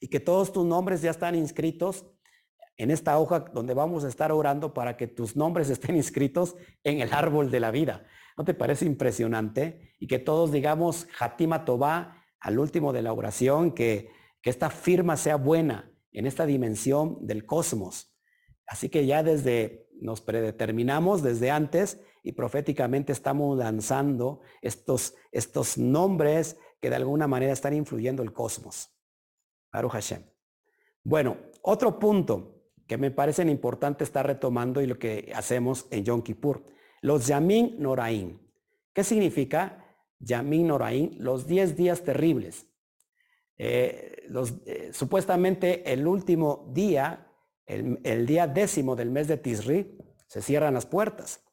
[0.00, 2.06] y que todos tus nombres ya están inscritos
[2.76, 7.00] en esta hoja donde vamos a estar orando para que tus nombres estén inscritos en
[7.00, 8.06] el árbol de la vida.
[8.40, 9.92] ¿No te parece impresionante?
[9.98, 14.08] Y que todos digamos Hatima Tobá al último de la oración, que,
[14.40, 18.16] que esta firma sea buena en esta dimensión del cosmos.
[18.66, 26.56] Así que ya desde, nos predeterminamos desde antes y proféticamente estamos lanzando estos, estos nombres
[26.80, 28.88] que de alguna manera están influyendo el cosmos.
[29.70, 30.22] Baruch Hashem.
[31.04, 36.22] Bueno, otro punto que me parece importante estar retomando y lo que hacemos en Yom
[36.22, 36.79] Kippur.
[37.00, 38.38] Los Yamin Noraim.
[38.92, 39.84] ¿Qué significa
[40.18, 41.10] Yamin Noraim?
[41.18, 42.66] Los 10 días terribles.
[43.56, 44.26] Eh,
[44.66, 47.26] eh, supuestamente el último día,
[47.66, 51.44] el, el, día décimo del mes de Tisri, se cierran las puertas.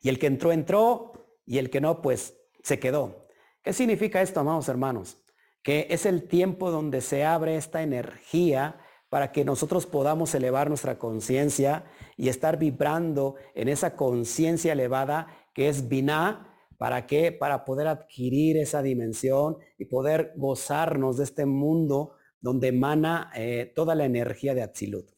[0.00, 1.12] Y el que entró, entró,
[1.46, 3.28] y el que no, pues se quedó.
[3.62, 5.18] ¿Qué significa esto, amados hermanos?
[5.62, 10.98] Que es el tiempo donde se abre esta energía para que nosotros podamos elevar nuestra
[10.98, 11.84] conciencia
[12.16, 16.50] y estar vibrando en esa conciencia elevada que es Binah.
[16.78, 17.32] ¿Para qué?
[17.32, 23.94] Para poder adquirir esa dimensión y poder gozarnos de este mundo donde emana eh, toda
[23.94, 25.10] la energía de Atzilut.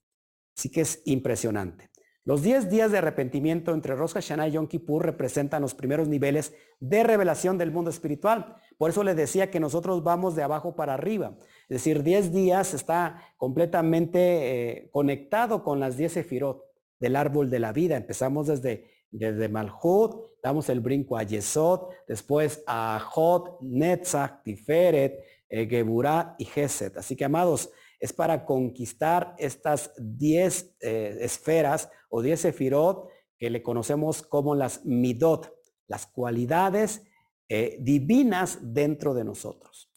[0.56, 1.90] Así que es impresionante.
[2.26, 6.54] Los 10 días de arrepentimiento entre Rosh Hashanah y Yom Kippur representan los primeros niveles
[6.80, 8.56] de revelación del mundo espiritual.
[8.78, 11.38] Por eso les decía que nosotros vamos de abajo para arriba.
[11.68, 16.65] Es decir, 10 días está completamente eh, conectado con las 10 sefirot
[16.98, 17.96] del árbol de la vida.
[17.96, 25.66] Empezamos desde, desde Malhut, damos el brinco a Yesod, después a Jod, Netzach, Tiferet, eh,
[25.66, 26.96] Geburah y Geset.
[26.96, 27.70] Así que, amados,
[28.00, 34.84] es para conquistar estas 10 eh, esferas o 10 sefirot que le conocemos como las
[34.84, 35.54] midot,
[35.86, 37.02] las cualidades
[37.48, 39.90] eh, divinas dentro de nosotros.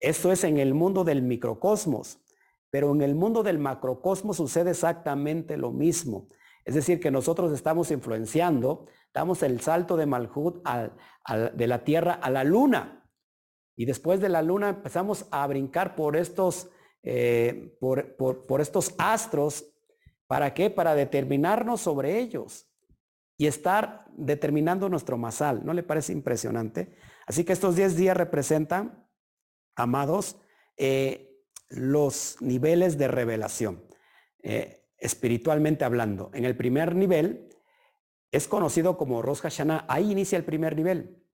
[0.00, 2.20] Esto es en el mundo del microcosmos,
[2.70, 6.28] pero en el mundo del macrocosmos sucede exactamente lo mismo.
[6.68, 10.62] Es decir, que nosotros estamos influenciando, damos el salto de Malhut
[11.54, 13.10] de la Tierra a la Luna.
[13.74, 16.68] Y después de la Luna empezamos a brincar por estos
[17.02, 19.64] eh, por, estos astros.
[20.26, 20.68] ¿Para qué?
[20.68, 22.70] Para determinarnos sobre ellos
[23.38, 25.64] y estar determinando nuestro masal.
[25.64, 26.96] ¿No le parece impresionante?
[27.26, 29.08] Así que estos 10 días representan,
[29.74, 30.38] amados,
[30.76, 31.40] eh,
[31.70, 33.86] los niveles de revelación,
[34.42, 36.30] eh, espiritualmente hablando.
[36.34, 37.48] En el primer nivel
[38.30, 39.86] es conocido como Rosh Hashanah.
[39.88, 41.24] Ahí inicia el primer nivel.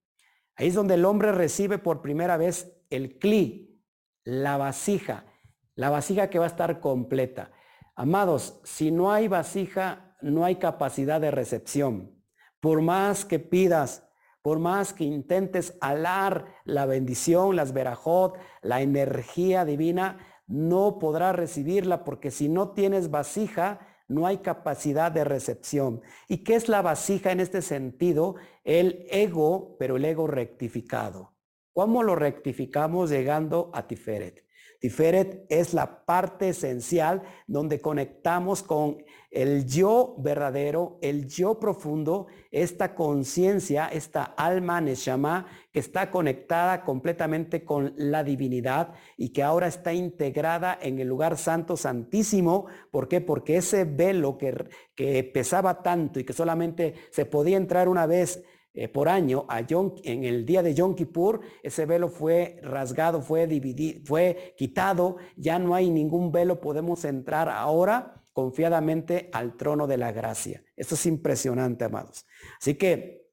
[0.56, 3.82] Ahí es donde el hombre recibe por primera vez el cli,
[4.22, 5.26] la vasija,
[5.74, 7.50] la vasija que va a estar completa.
[7.96, 12.22] Amados, si no hay vasija, no hay capacidad de recepción.
[12.60, 14.08] Por más que pidas,
[14.42, 22.04] por más que intentes alar la bendición, las verajot, la energía divina, no podrás recibirla
[22.04, 26.02] porque si no tienes vasija, no hay capacidad de recepción.
[26.28, 28.36] ¿Y qué es la vasija en este sentido?
[28.62, 31.32] El ego, pero el ego rectificado.
[31.72, 34.44] ¿Cómo lo rectificamos llegando a Tiferet?
[34.80, 38.98] Tiferet es la parte esencial donde conectamos con
[39.34, 47.64] el yo verdadero, el yo profundo, esta conciencia, esta alma Neshama que está conectada completamente
[47.64, 52.66] con la divinidad y que ahora está integrada en el lugar santo santísimo.
[52.92, 53.20] ¿Por qué?
[53.20, 54.54] Porque ese velo que,
[54.94, 59.60] que pesaba tanto y que solamente se podía entrar una vez eh, por año a
[59.60, 65.58] en el día de Yom Kippur, ese velo fue rasgado, fue dividido, fue quitado, ya
[65.58, 70.62] no hay ningún velo, podemos entrar ahora confiadamente al trono de la gracia.
[70.76, 72.26] Esto es impresionante, amados.
[72.60, 73.30] Así que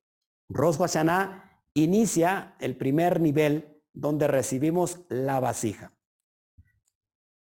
[0.47, 5.93] Rosh Hashanah inicia el primer nivel donde recibimos la vasija.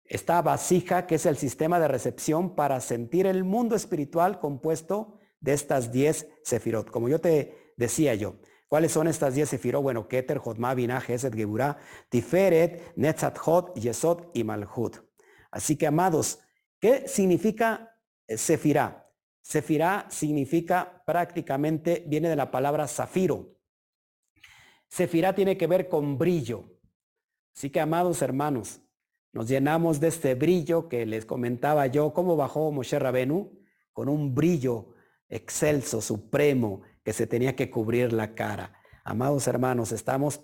[0.03, 5.53] Esta vasija que es el sistema de recepción para sentir el mundo espiritual compuesto de
[5.53, 6.91] estas 10 sefirot.
[6.91, 8.35] Como yo te decía yo,
[8.67, 9.81] ¿Cuáles son estas 10 sefirot?
[9.81, 11.77] Bueno, Keter, Jotma, Binah, Gesed, Geburah,
[12.09, 14.97] Tiferet, Netzat, Hot, Yesod y Malhut.
[15.51, 16.39] Así que, amados,
[16.85, 19.11] ¿qué significa eh, sefirá?
[19.41, 23.57] Sefirá significa prácticamente, viene de la palabra zafiro.
[24.87, 26.77] Sefirá tiene que ver con brillo.
[27.55, 28.81] Así que, amados hermanos,
[29.33, 33.59] nos llenamos de este brillo que les comentaba yo, cómo bajó Moshe Rabenu,
[33.91, 34.93] con un brillo
[35.27, 38.79] excelso, supremo, que se tenía que cubrir la cara.
[39.03, 40.41] Amados hermanos, estamos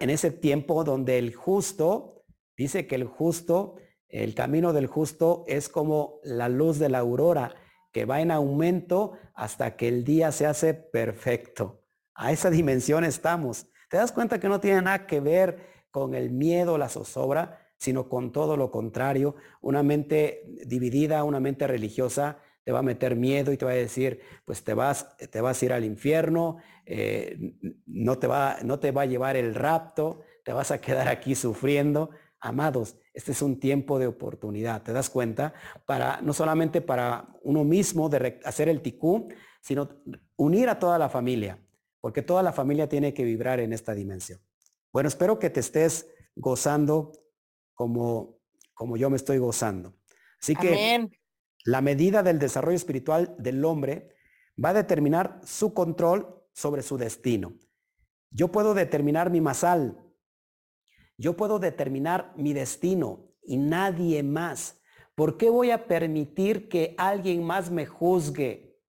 [0.00, 2.24] en ese tiempo donde el justo,
[2.56, 3.76] dice que el justo,
[4.08, 7.54] el camino del justo es como la luz de la aurora,
[7.92, 11.82] que va en aumento hasta que el día se hace perfecto.
[12.14, 13.68] A esa dimensión estamos.
[13.88, 15.58] ¿Te das cuenta que no tiene nada que ver
[15.90, 19.36] con el miedo, la zozobra, sino con todo lo contrario?
[19.60, 23.74] Una mente dividida, una mente religiosa, te va a meter miedo y te va a
[23.74, 27.54] decir, pues te vas, te vas a ir al infierno, eh,
[27.86, 31.36] no, te va, no te va a llevar el rapto, te vas a quedar aquí
[31.36, 32.10] sufriendo.
[32.40, 35.54] Amados, este es un tiempo de oportunidad, ¿te das cuenta?
[35.86, 39.28] Para, no solamente para uno mismo de hacer el ticú,
[39.60, 39.88] sino
[40.36, 41.58] unir a toda la familia,
[42.00, 44.40] porque toda la familia tiene que vibrar en esta dimensión.
[44.92, 47.12] Bueno, espero que te estés gozando
[47.74, 48.38] como,
[48.74, 49.96] como yo me estoy gozando.
[50.40, 51.08] Así que
[51.64, 54.14] la medida del desarrollo espiritual del hombre
[54.62, 57.54] va a determinar su control sobre su destino.
[58.30, 59.98] Yo puedo determinar mi masal.
[61.18, 64.80] Yo puedo determinar mi destino y nadie más.
[65.14, 68.80] ¿Por qué voy a permitir que alguien más me juzgue?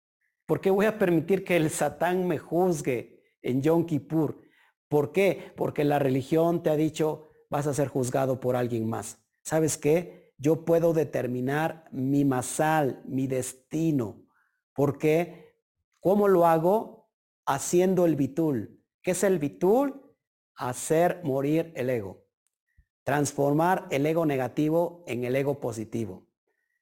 [0.46, 4.42] ¿Por qué voy a permitir que el Satán me juzgue en Yom Kippur?
[4.88, 5.54] ¿Por qué?
[5.56, 9.20] Porque la religión te ha dicho vas a ser juzgado por alguien más.
[9.42, 10.28] ¿Sabes qué?
[10.38, 14.24] yo puedo determinar mi masal, mi destino.
[14.74, 15.56] ¿Por qué?
[16.00, 17.10] ¿Cómo lo hago?
[17.46, 18.84] Haciendo el bitul.
[19.02, 20.07] ¿Qué es el bitul?
[20.58, 22.26] Hacer morir el ego.
[23.04, 26.28] Transformar el ego negativo en el ego positivo.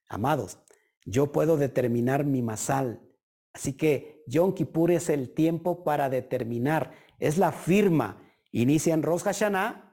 [0.09, 0.59] Amados,
[1.05, 3.01] yo puedo determinar mi masal.
[3.53, 6.93] Así que Yom Kippur es el tiempo para determinar.
[7.19, 8.21] Es la firma.
[8.51, 9.86] Inicia en Rosh Hashanah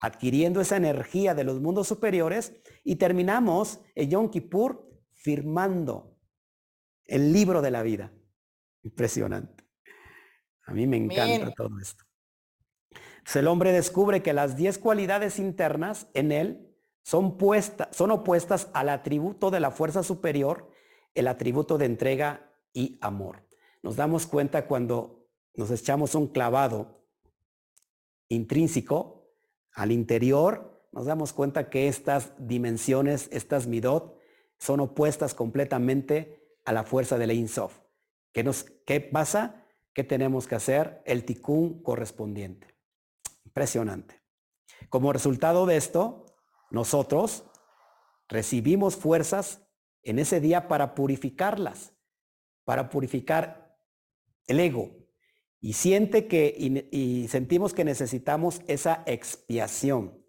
[0.00, 6.18] adquiriendo esa energía de los mundos superiores y terminamos en Yom Kippur firmando
[7.04, 8.12] el libro de la vida.
[8.82, 9.64] Impresionante.
[10.64, 12.04] A mí me encanta todo esto.
[13.34, 16.70] El hombre descubre que las 10 cualidades internas en él
[17.02, 20.70] son, opuestas al atributo de la fuerza superior,
[21.14, 23.46] el atributo de entrega y amor.
[23.82, 27.04] Nos damos cuenta cuando nos echamos un clavado
[28.28, 29.28] intrínseco
[29.72, 34.18] al interior, nos damos cuenta que estas dimensiones, estas midot,
[34.58, 37.80] son opuestas completamente a la fuerza de la Insof.
[38.32, 39.64] ¿Qué, nos, ¿Qué pasa?
[39.92, 41.02] ¿Qué tenemos que hacer?
[41.04, 42.69] El tikkun correspondiente.
[43.50, 44.14] Impresionante.
[44.90, 46.24] Como resultado de esto,
[46.70, 47.44] nosotros
[48.28, 49.66] recibimos fuerzas
[50.04, 51.92] en ese día para purificarlas,
[52.64, 53.76] para purificar
[54.46, 54.92] el ego,
[55.60, 56.54] y siente que
[56.92, 60.24] y, sentimos que necesitamos esa expiación,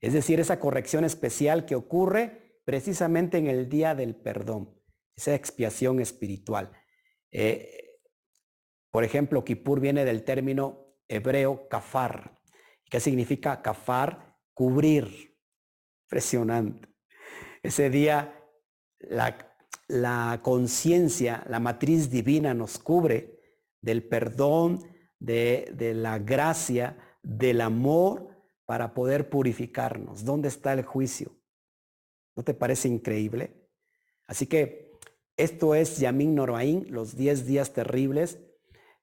[0.00, 4.80] es decir, esa corrección especial que ocurre precisamente en el día del perdón,
[5.16, 6.70] esa expiación espiritual.
[7.32, 7.98] Eh,
[8.92, 12.41] por ejemplo, Kippur viene del término hebreo kafar.
[12.92, 14.36] ¿Qué significa kafar?
[14.52, 15.34] Cubrir.
[16.04, 16.90] Impresionante.
[17.62, 18.38] Ese día
[18.98, 19.56] la,
[19.88, 23.40] la conciencia, la matriz divina nos cubre
[23.80, 24.84] del perdón,
[25.18, 28.28] de, la gracia, del amor
[28.66, 30.26] para poder purificarnos.
[30.26, 31.34] ¿Dónde está el juicio?
[32.36, 33.70] ¿No te parece increíble?
[34.26, 34.92] Así que
[35.38, 38.38] esto es Yamin Noraín, los 10 días terribles,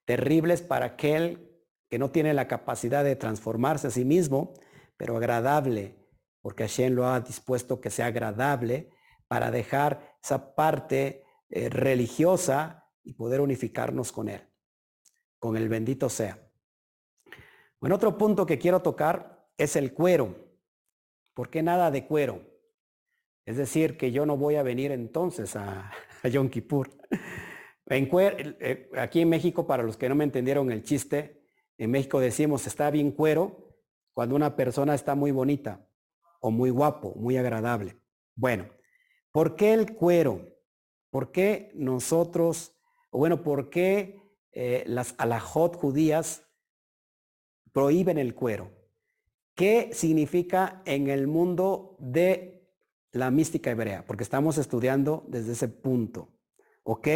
[0.04, 1.49] terribles para aquel
[1.90, 4.54] que no tiene la capacidad de transformarse a sí mismo,
[4.96, 5.96] pero agradable,
[6.40, 8.90] porque Hashem lo ha dispuesto que sea agradable
[9.28, 14.50] para dejar esa parte eh, religiosa y poder unificarnos con Él
[15.40, 16.38] con el bendito sea.
[17.80, 20.36] Bueno, otro punto que quiero tocar es el cuero.
[21.34, 22.46] ¿Por qué nada de cuero?
[23.46, 25.90] Es decir, que yo no voy a venir entonces a,
[26.22, 26.90] a Yom Kippur.
[27.86, 31.39] Eh, aquí en México, para los que no me entendieron el chiste,
[31.84, 33.74] en México decimos está bien cuero
[34.12, 35.86] cuando una persona está muy bonita
[36.40, 38.00] o muy guapo, muy agradable.
[38.34, 38.68] Bueno,
[39.32, 40.46] ¿por qué el cuero?
[41.10, 42.74] ¿Por qué nosotros,
[43.10, 44.20] bueno, por qué
[44.52, 46.44] eh, las alajot judías
[47.72, 48.70] prohíben el cuero.
[49.54, 52.68] ¿Qué significa en el mundo de
[53.12, 54.04] la mística hebrea?
[54.06, 56.28] Porque estamos estudiando desde ese punto.
[56.82, 57.08] ¿Ok?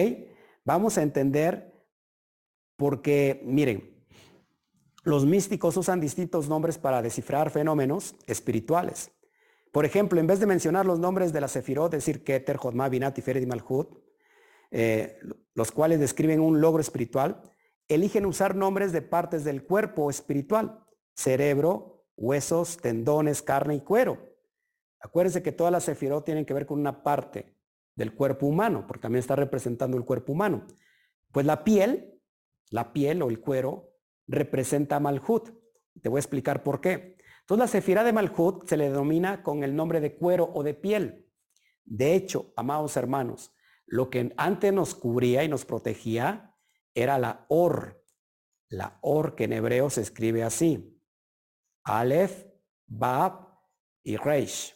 [0.65, 1.73] Vamos a entender
[2.77, 3.94] porque, miren,
[5.05, 9.13] los místicos usan distintos nombres para descifrar fenómenos espirituales.
[9.71, 13.15] Por ejemplo, en vez de mencionar los nombres de la Sefirot, decir Keter, Jodma, Binat,
[13.15, 13.99] Tiferet y Malhut,
[14.71, 15.19] eh,
[15.55, 17.43] los cuales describen un logro espiritual,
[17.87, 20.81] eligen usar nombres de partes del cuerpo espiritual,
[21.15, 24.35] cerebro, huesos, tendones, carne y cuero.
[25.01, 27.55] Acuérdense que todas las Sefirot tienen que ver con una parte
[27.95, 30.67] del cuerpo humano, porque también está representando el cuerpo humano.
[31.31, 32.21] Pues la piel,
[32.71, 33.94] la piel o el cuero,
[34.27, 35.51] representa Malhut.
[36.01, 37.17] Te voy a explicar por qué.
[37.41, 40.75] Entonces la sefira de Malhut se le denomina con el nombre de cuero o de
[40.75, 41.31] piel.
[41.85, 43.55] De hecho, amados hermanos,
[43.87, 46.57] lo que antes nos cubría y nos protegía
[46.95, 48.03] era la Or.
[48.69, 50.99] La Or que en hebreo se escribe así.
[51.85, 52.47] Aleph,
[52.87, 53.47] Bab
[54.03, 54.75] y Reish.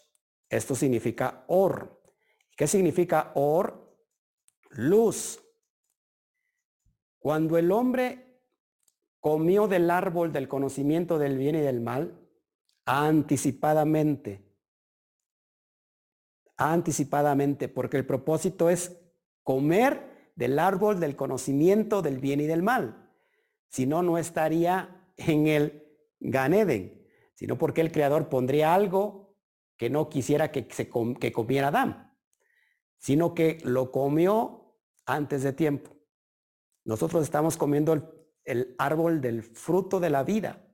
[0.50, 2.02] Esto significa Or.
[2.56, 3.96] ¿Qué significa Or?
[4.70, 5.42] Luz.
[7.18, 8.27] Cuando el hombre
[9.20, 12.18] comió del árbol del conocimiento del bien y del mal,
[12.84, 14.44] anticipadamente.
[16.56, 18.98] Anticipadamente, porque el propósito es
[19.42, 23.10] comer del árbol del conocimiento del bien y del mal.
[23.68, 25.84] Si no, no estaría en el
[26.20, 29.36] Ganeden, sino porque el Creador pondría algo
[29.76, 30.90] que no quisiera que, se
[31.20, 32.16] que comiera Adán,
[32.98, 34.74] sino que lo comió
[35.06, 35.96] antes de tiempo.
[36.84, 38.17] Nosotros estamos comiendo el,
[38.48, 40.64] el árbol del fruto de la vida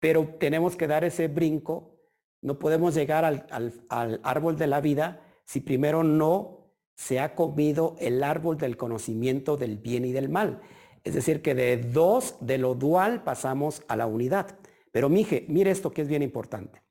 [0.00, 1.98] pero tenemos que dar ese brinco.
[2.42, 8.22] No podemos llegar al, árbol de la vida si primero no se ha comido el
[8.22, 10.60] árbol del conocimiento del bien y del mal.
[11.04, 14.58] Es decir, que de dos, de lo dual, pasamos a la unidad.
[14.92, 16.82] Pero mije, mire esto que es bien importante.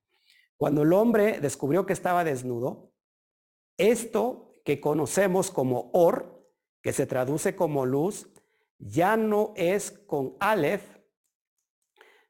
[0.58, 2.94] Cuando el hombre descubrió que estaba desnudo,
[3.78, 6.50] esto que conocemos como or,
[6.82, 8.30] que se traduce como luz,
[8.78, 10.84] ya no es con Aleph,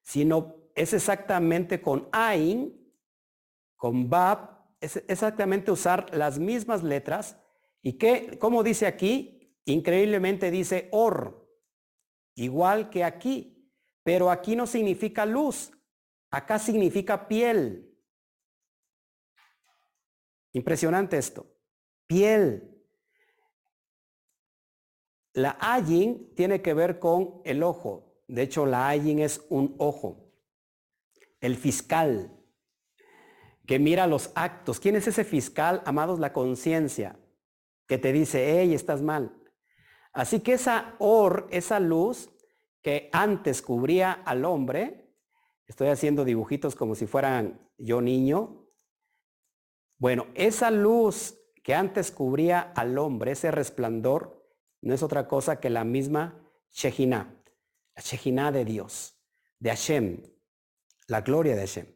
[0.02, 2.74] sino es exactamente con Ain,
[3.76, 7.40] con Bab, es exactamente usar las mismas letras.
[7.82, 9.60] ¿Y qué, como dice aquí?
[9.66, 11.50] Increíblemente dice Or,
[12.36, 13.52] igual que aquí.
[14.04, 15.72] Pero aquí no significa luz,
[16.30, 17.92] acá significa piel.
[20.54, 21.52] Impresionante esto.
[22.08, 22.75] Piel.
[25.36, 28.24] La ayin tiene que ver con el ojo.
[28.28, 30.32] De hecho, la ayin es un ojo
[31.42, 32.32] el fiscal
[33.68, 34.80] que mira los actos.
[34.80, 36.20] ¿Quién es ese fiscal, amados?
[36.20, 37.20] La conciencia,
[37.86, 39.36] que te dice, hey, estás mal.
[40.14, 42.30] Así que esa or, esa luz
[42.82, 45.14] que antes cubría al hombre,
[45.68, 48.70] estoy haciendo dibujitos como si fueran yo niño.
[49.98, 54.45] Bueno, esa luz que antes cubría al hombre, ese resplandor,
[54.86, 57.42] no es otra cosa que la misma Shejina,
[57.96, 59.20] la Shejina de Dios,
[59.60, 60.24] de Hashem,
[61.08, 61.88] la gloria de Hashem.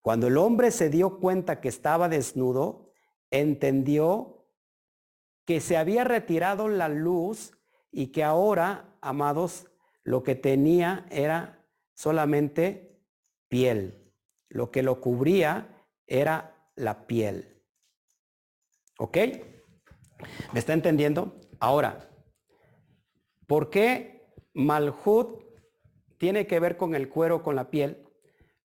[0.00, 2.92] Cuando el hombre se dio cuenta que estaba desnudo,
[3.30, 4.46] entendió
[5.44, 7.58] que se había retirado la luz
[7.90, 9.66] y que ahora, amados,
[10.04, 13.02] lo que tenía era solamente
[13.48, 14.14] piel.
[14.48, 17.64] Lo que lo cubría era la piel.
[18.98, 19.16] ¿Ok?
[20.52, 21.40] ¿Me está entendiendo?
[21.60, 22.10] Ahora,
[23.46, 25.44] ¿por qué Malhut
[26.16, 28.02] tiene que ver con el cuero, con la piel,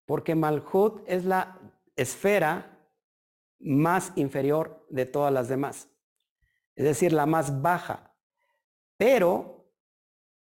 [0.05, 1.59] porque Malhut es la
[1.97, 2.89] esfera
[3.59, 5.89] más inferior de todas las demás,
[6.75, 8.15] es decir, la más baja.
[8.97, 9.69] Pero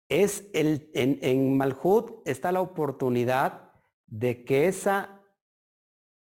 [0.09, 3.71] es el, en, en Malhut está la oportunidad
[4.07, 5.21] de que esa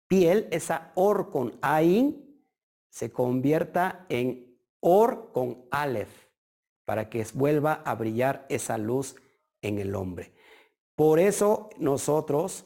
[0.07, 2.43] piel, esa or con Ain,
[2.89, 4.46] se convierta en
[4.79, 6.27] or con Aleph,
[6.85, 9.15] para que vuelva a brillar esa luz
[9.61, 10.33] en el hombre.
[10.95, 12.65] Por eso nosotros,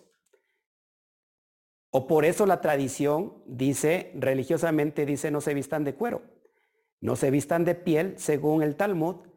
[1.90, 6.22] o por eso la tradición dice, religiosamente dice, no se vistan de cuero,
[7.02, 9.28] no se vistan de piel, según el Talmud,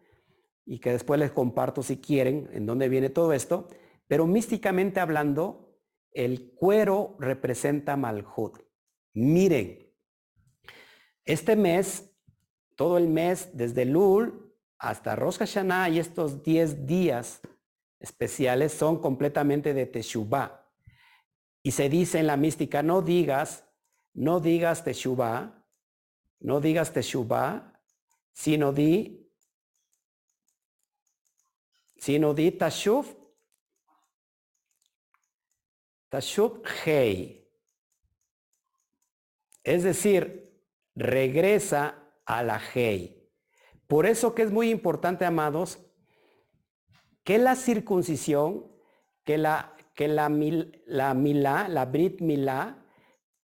[0.66, 3.68] y que después les comparto si quieren en dónde viene todo esto,
[4.07, 5.79] pero místicamente hablando,
[6.12, 8.59] el cuero representa Malhut.
[9.14, 9.93] Miren,
[11.25, 12.14] este mes,
[12.77, 17.41] todo el mes, desde Lul hasta Rosh Hashanah y estos 10 días
[18.01, 20.68] especiales son completamente de Teshuvah.
[21.62, 23.64] Y se dice en la mística, no digas,
[24.12, 25.64] no digas Teshuvah,
[26.41, 27.81] no digas Teshuvah,
[28.35, 29.31] sino di,
[31.97, 33.07] sino di Tashuv,
[36.11, 37.49] Tashuv Hei.
[39.62, 40.53] Es decir,
[40.95, 43.31] regresa a la Hei.
[43.87, 45.79] Por eso que es muy importante, amados,
[47.22, 48.75] que la circuncisión
[49.25, 50.31] que la, que la,
[50.87, 52.85] la milá, la brit milá,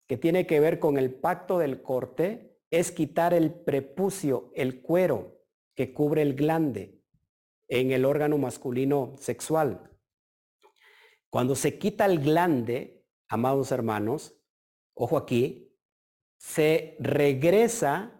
[0.08, 5.44] que tiene que ver con el pacto del corte, es quitar el prepucio, el cuero
[5.76, 7.02] que cubre el glande
[7.68, 9.92] en el órgano masculino sexual.
[11.30, 14.36] Cuando se quita el glande, amados hermanos,
[14.94, 15.78] ojo aquí,
[16.38, 18.17] se regresa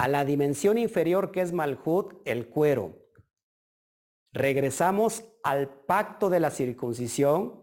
[0.00, 3.06] a la dimensión inferior que es Malhut, el cuero.
[4.32, 7.60] Regresamos al pacto de la circuncisión.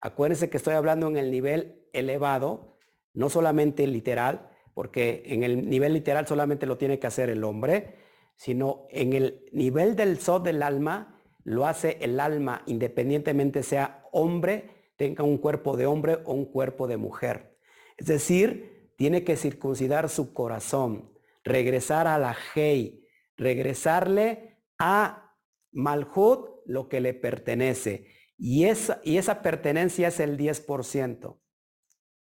[0.00, 2.78] Acuérdense que estoy hablando en el nivel elevado,
[3.12, 7.96] no solamente literal, porque en el nivel literal solamente lo tiene que hacer el hombre,
[8.34, 14.70] sino en el nivel del sol del alma lo hace el alma independientemente sea hombre,
[14.96, 17.58] tenga un cuerpo de hombre o un cuerpo de mujer.
[17.98, 21.13] Es decir, tiene que circuncidar su corazón,
[21.44, 25.36] regresar a la Hei, regresarle a
[25.72, 28.08] Malhut lo que le pertenece.
[28.36, 31.40] Y esa, y esa pertenencia es el 10%.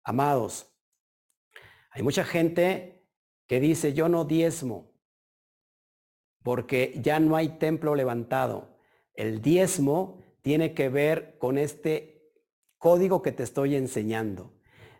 [0.05, 0.73] Amados,
[1.91, 3.09] hay mucha gente
[3.49, 4.93] que dice, yo no diezmo,
[6.43, 8.79] porque ya no hay templo levantado.
[9.15, 12.33] El diezmo tiene que ver con este
[12.79, 14.55] código que te estoy enseñando.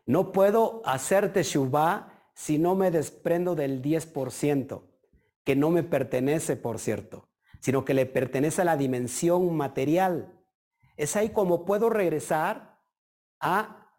[0.07, 4.83] No puedo hacerte shubá si no me desprendo del 10%,
[5.43, 7.31] que no me pertenece, por cierto,
[7.61, 10.39] sino que le pertenece a la dimensión material.
[10.99, 12.79] Es ahí como puedo regresar
[13.41, 13.91] a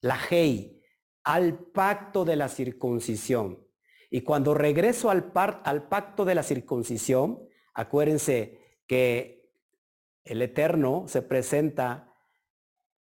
[0.00, 0.82] la Hei,
[1.22, 3.64] al pacto de la circuncisión.
[4.10, 9.52] Y cuando regreso al, al pacto de la circuncisión, acuérdense que
[10.24, 12.12] el Eterno se presenta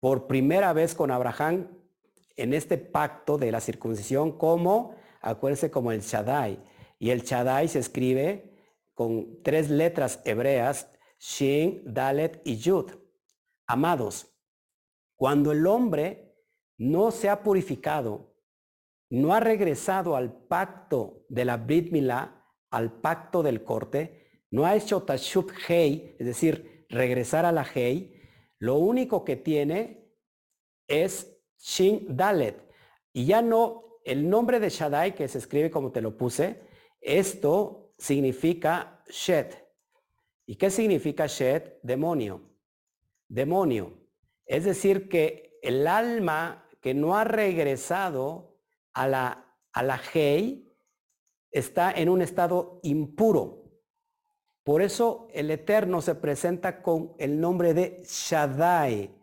[0.00, 1.79] por primera vez con Abraham
[2.40, 6.58] en este pacto de la circuncisión como, acuérdense, como el Shaddai.
[6.98, 8.58] Y el Shaddai se escribe
[8.94, 12.92] con tres letras hebreas, Shin, Dalet y Yud.
[13.66, 14.34] Amados,
[15.16, 16.34] cuando el hombre
[16.78, 18.34] no se ha purificado,
[19.10, 24.76] no ha regresado al pacto de la Brit Milá, al pacto del corte, no ha
[24.76, 28.20] hecho Tashut Hei, es decir, regresar a la Hei,
[28.58, 30.10] lo único que tiene
[30.86, 31.29] es
[31.60, 32.68] Shin Dalet.
[33.12, 36.62] Y ya no, el nombre de Shaddai, que se escribe como te lo puse,
[37.00, 39.54] esto significa Shed.
[40.46, 41.74] ¿Y qué significa Shed?
[41.82, 42.42] Demonio.
[43.28, 43.92] Demonio.
[44.46, 48.56] Es decir, que el alma que no ha regresado
[48.92, 50.66] a la, a la Hei
[51.50, 53.60] está en un estado impuro.
[54.64, 59.19] Por eso el Eterno se presenta con el nombre de Shaddai.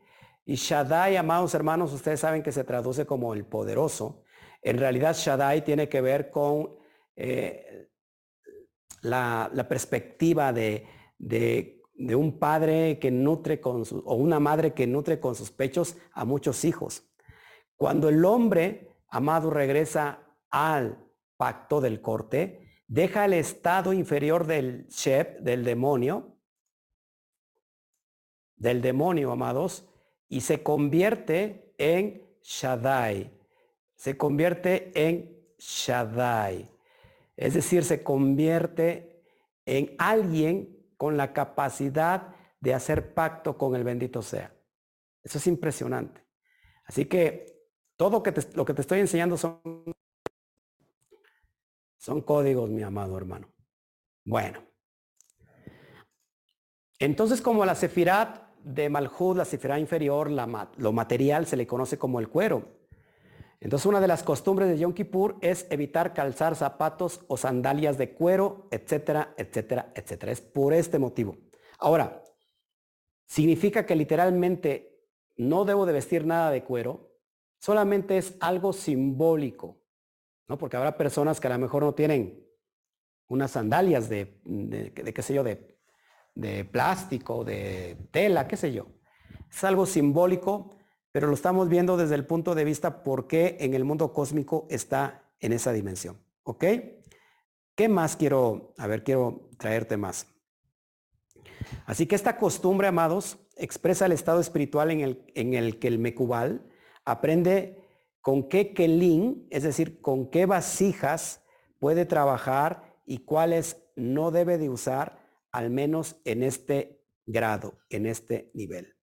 [0.49, 4.23] Y Shaddai, amados hermanos, ustedes saben que se traduce como el poderoso.
[4.61, 6.73] En realidad Shaddai tiene que ver con
[7.17, 7.89] eh,
[9.01, 10.87] la, perspectiva de,
[11.17, 11.83] de,
[12.15, 16.23] un padre que nutre con su, o una madre que nutre con sus pechos a
[16.23, 17.03] muchos hijos.
[17.75, 20.97] Cuando el hombre, amado, regresa al
[21.35, 26.37] pacto del corte, deja el estado inferior del Shep, del demonio,
[28.55, 29.89] del demonio, amados,
[30.29, 33.31] y se convierte en Shaddai.
[33.95, 36.69] Se convierte en Shaddai.
[37.35, 39.23] Es decir, se convierte
[39.65, 44.53] en alguien con la capacidad de hacer pacto con el bendito sea.
[45.23, 46.25] Eso es impresionante.
[46.85, 47.45] Así que
[47.95, 48.23] todo
[48.55, 49.61] lo que te estoy enseñando son,
[51.97, 53.51] son códigos, mi amado hermano.
[54.23, 54.63] Bueno.
[56.99, 62.19] Entonces, como la sefirat de Malhud, la sefirat inferior, lo material se le conoce como
[62.19, 62.77] el cuero.
[63.59, 68.13] Entonces, una de las costumbres de Yom Kippur es evitar calzar zapatos o sandalias de
[68.13, 70.31] cuero, etcétera, etcétera, etcétera.
[70.31, 71.37] Es por este motivo.
[71.79, 72.23] Ahora,
[73.25, 77.07] ¿significa que literalmente no debo de vestir nada de cuero?
[77.59, 79.81] solamente es algo simbólico,
[80.47, 80.57] ¿no?
[80.57, 82.45] Porque habrá personas que a lo mejor no tienen
[83.27, 84.39] unas sandalias de,
[84.93, 85.76] qué sé yo, de,
[86.37, 88.85] de plástico, de tela, qué sé yo.
[89.49, 90.75] Es algo simbólico,
[91.11, 94.67] pero lo estamos viendo desde el punto de vista por qué en el mundo cósmico
[94.69, 96.21] está en esa dimensión.
[96.43, 96.63] ¿Ok?
[97.75, 100.27] ¿Qué más quiero, a ver, quiero traerte más?
[101.87, 105.97] Así que esta costumbre, amados, expresa el estado espiritual en el, en el que el
[105.97, 106.61] Mecubal
[107.03, 107.81] aprende
[108.21, 111.41] con qué kelín, es decir, con qué vasijas
[111.79, 115.16] puede trabajar y cuáles no debe de usar,
[115.51, 118.95] al menos en este grado, en este nivel.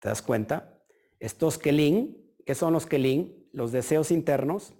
[0.00, 0.82] ¿Te das cuenta?
[1.18, 3.48] Estos kelín, ¿qué son los kelín?
[3.52, 4.74] Los deseos internos,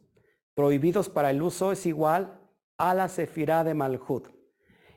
[0.54, 2.40] prohibidos para el uso, es igual
[2.76, 4.28] a la sefirá de Malhut.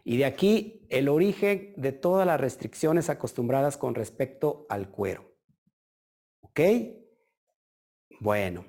[0.03, 5.35] Y de aquí el origen de todas las restricciones acostumbradas con respecto al cuero.
[6.41, 6.59] ¿Ok?
[8.19, 8.65] Bueno,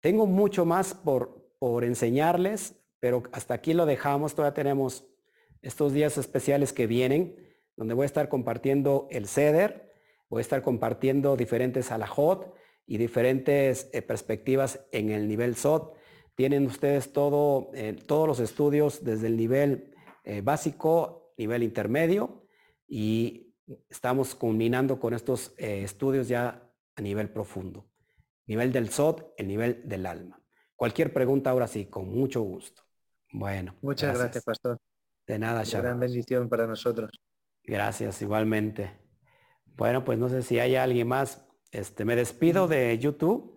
[0.00, 4.34] tengo mucho más por, por enseñarles, pero hasta aquí lo dejamos.
[4.34, 5.06] Todavía tenemos
[5.64, 7.36] estos días especiales que vienen,
[7.76, 9.90] donde voy a estar compartiendo el CEDER,
[10.28, 12.54] voy a estar compartiendo diferentes alajot
[12.86, 15.96] y diferentes eh, perspectivas en el nivel SOT.
[16.34, 19.94] Tienen ustedes todo, eh, todos los estudios desde el nivel
[20.24, 22.46] eh, básico, nivel intermedio
[22.86, 23.54] y
[23.88, 27.88] estamos culminando con estos estudios ya a nivel profundo.
[28.46, 30.42] Nivel del SOT, el nivel del alma.
[30.76, 32.82] Cualquier pregunta ahora sí, con mucho gusto.
[33.32, 33.74] Bueno.
[33.80, 34.78] Muchas gracias, pastor.
[35.26, 35.84] De nada, Shabbat.
[35.84, 37.10] Gran bendición para nosotros.
[37.62, 38.90] Gracias, igualmente.
[39.76, 41.46] Bueno, pues no sé si hay alguien más.
[41.72, 43.52] Este, me despido de YouTube.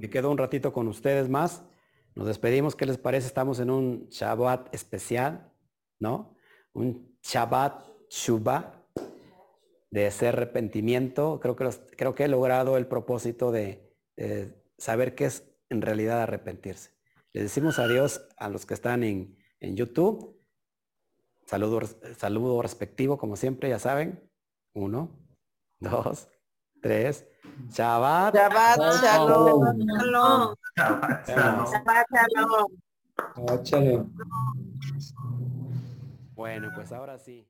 [0.00, 1.64] Me quedo un ratito con ustedes más.
[2.14, 2.74] Nos despedimos.
[2.74, 3.26] ¿Qué les parece?
[3.26, 5.52] Estamos en un Shabbat especial,
[6.00, 6.36] ¿no?
[6.72, 8.82] Un Shabbat Shuba
[9.90, 11.38] de ese arrepentimiento.
[11.40, 13.92] Creo que, creo que he logrado el propósito de,
[14.78, 16.90] saber qué es en realidad arrepentirse.
[17.32, 20.36] Les decimos adiós a los que están en, en YouTube.
[21.46, 21.80] Saludo,
[22.18, 24.28] saludo respectivo, como siempre, ya saben.
[24.74, 25.10] Uno,
[25.80, 26.28] dos,
[26.80, 27.26] tres.
[27.70, 28.34] Shabbat.
[28.34, 29.76] Shabbat shalom.
[30.76, 32.06] Shabbat
[33.66, 34.12] shalom.
[36.34, 37.46] Bueno, pues ahora sí.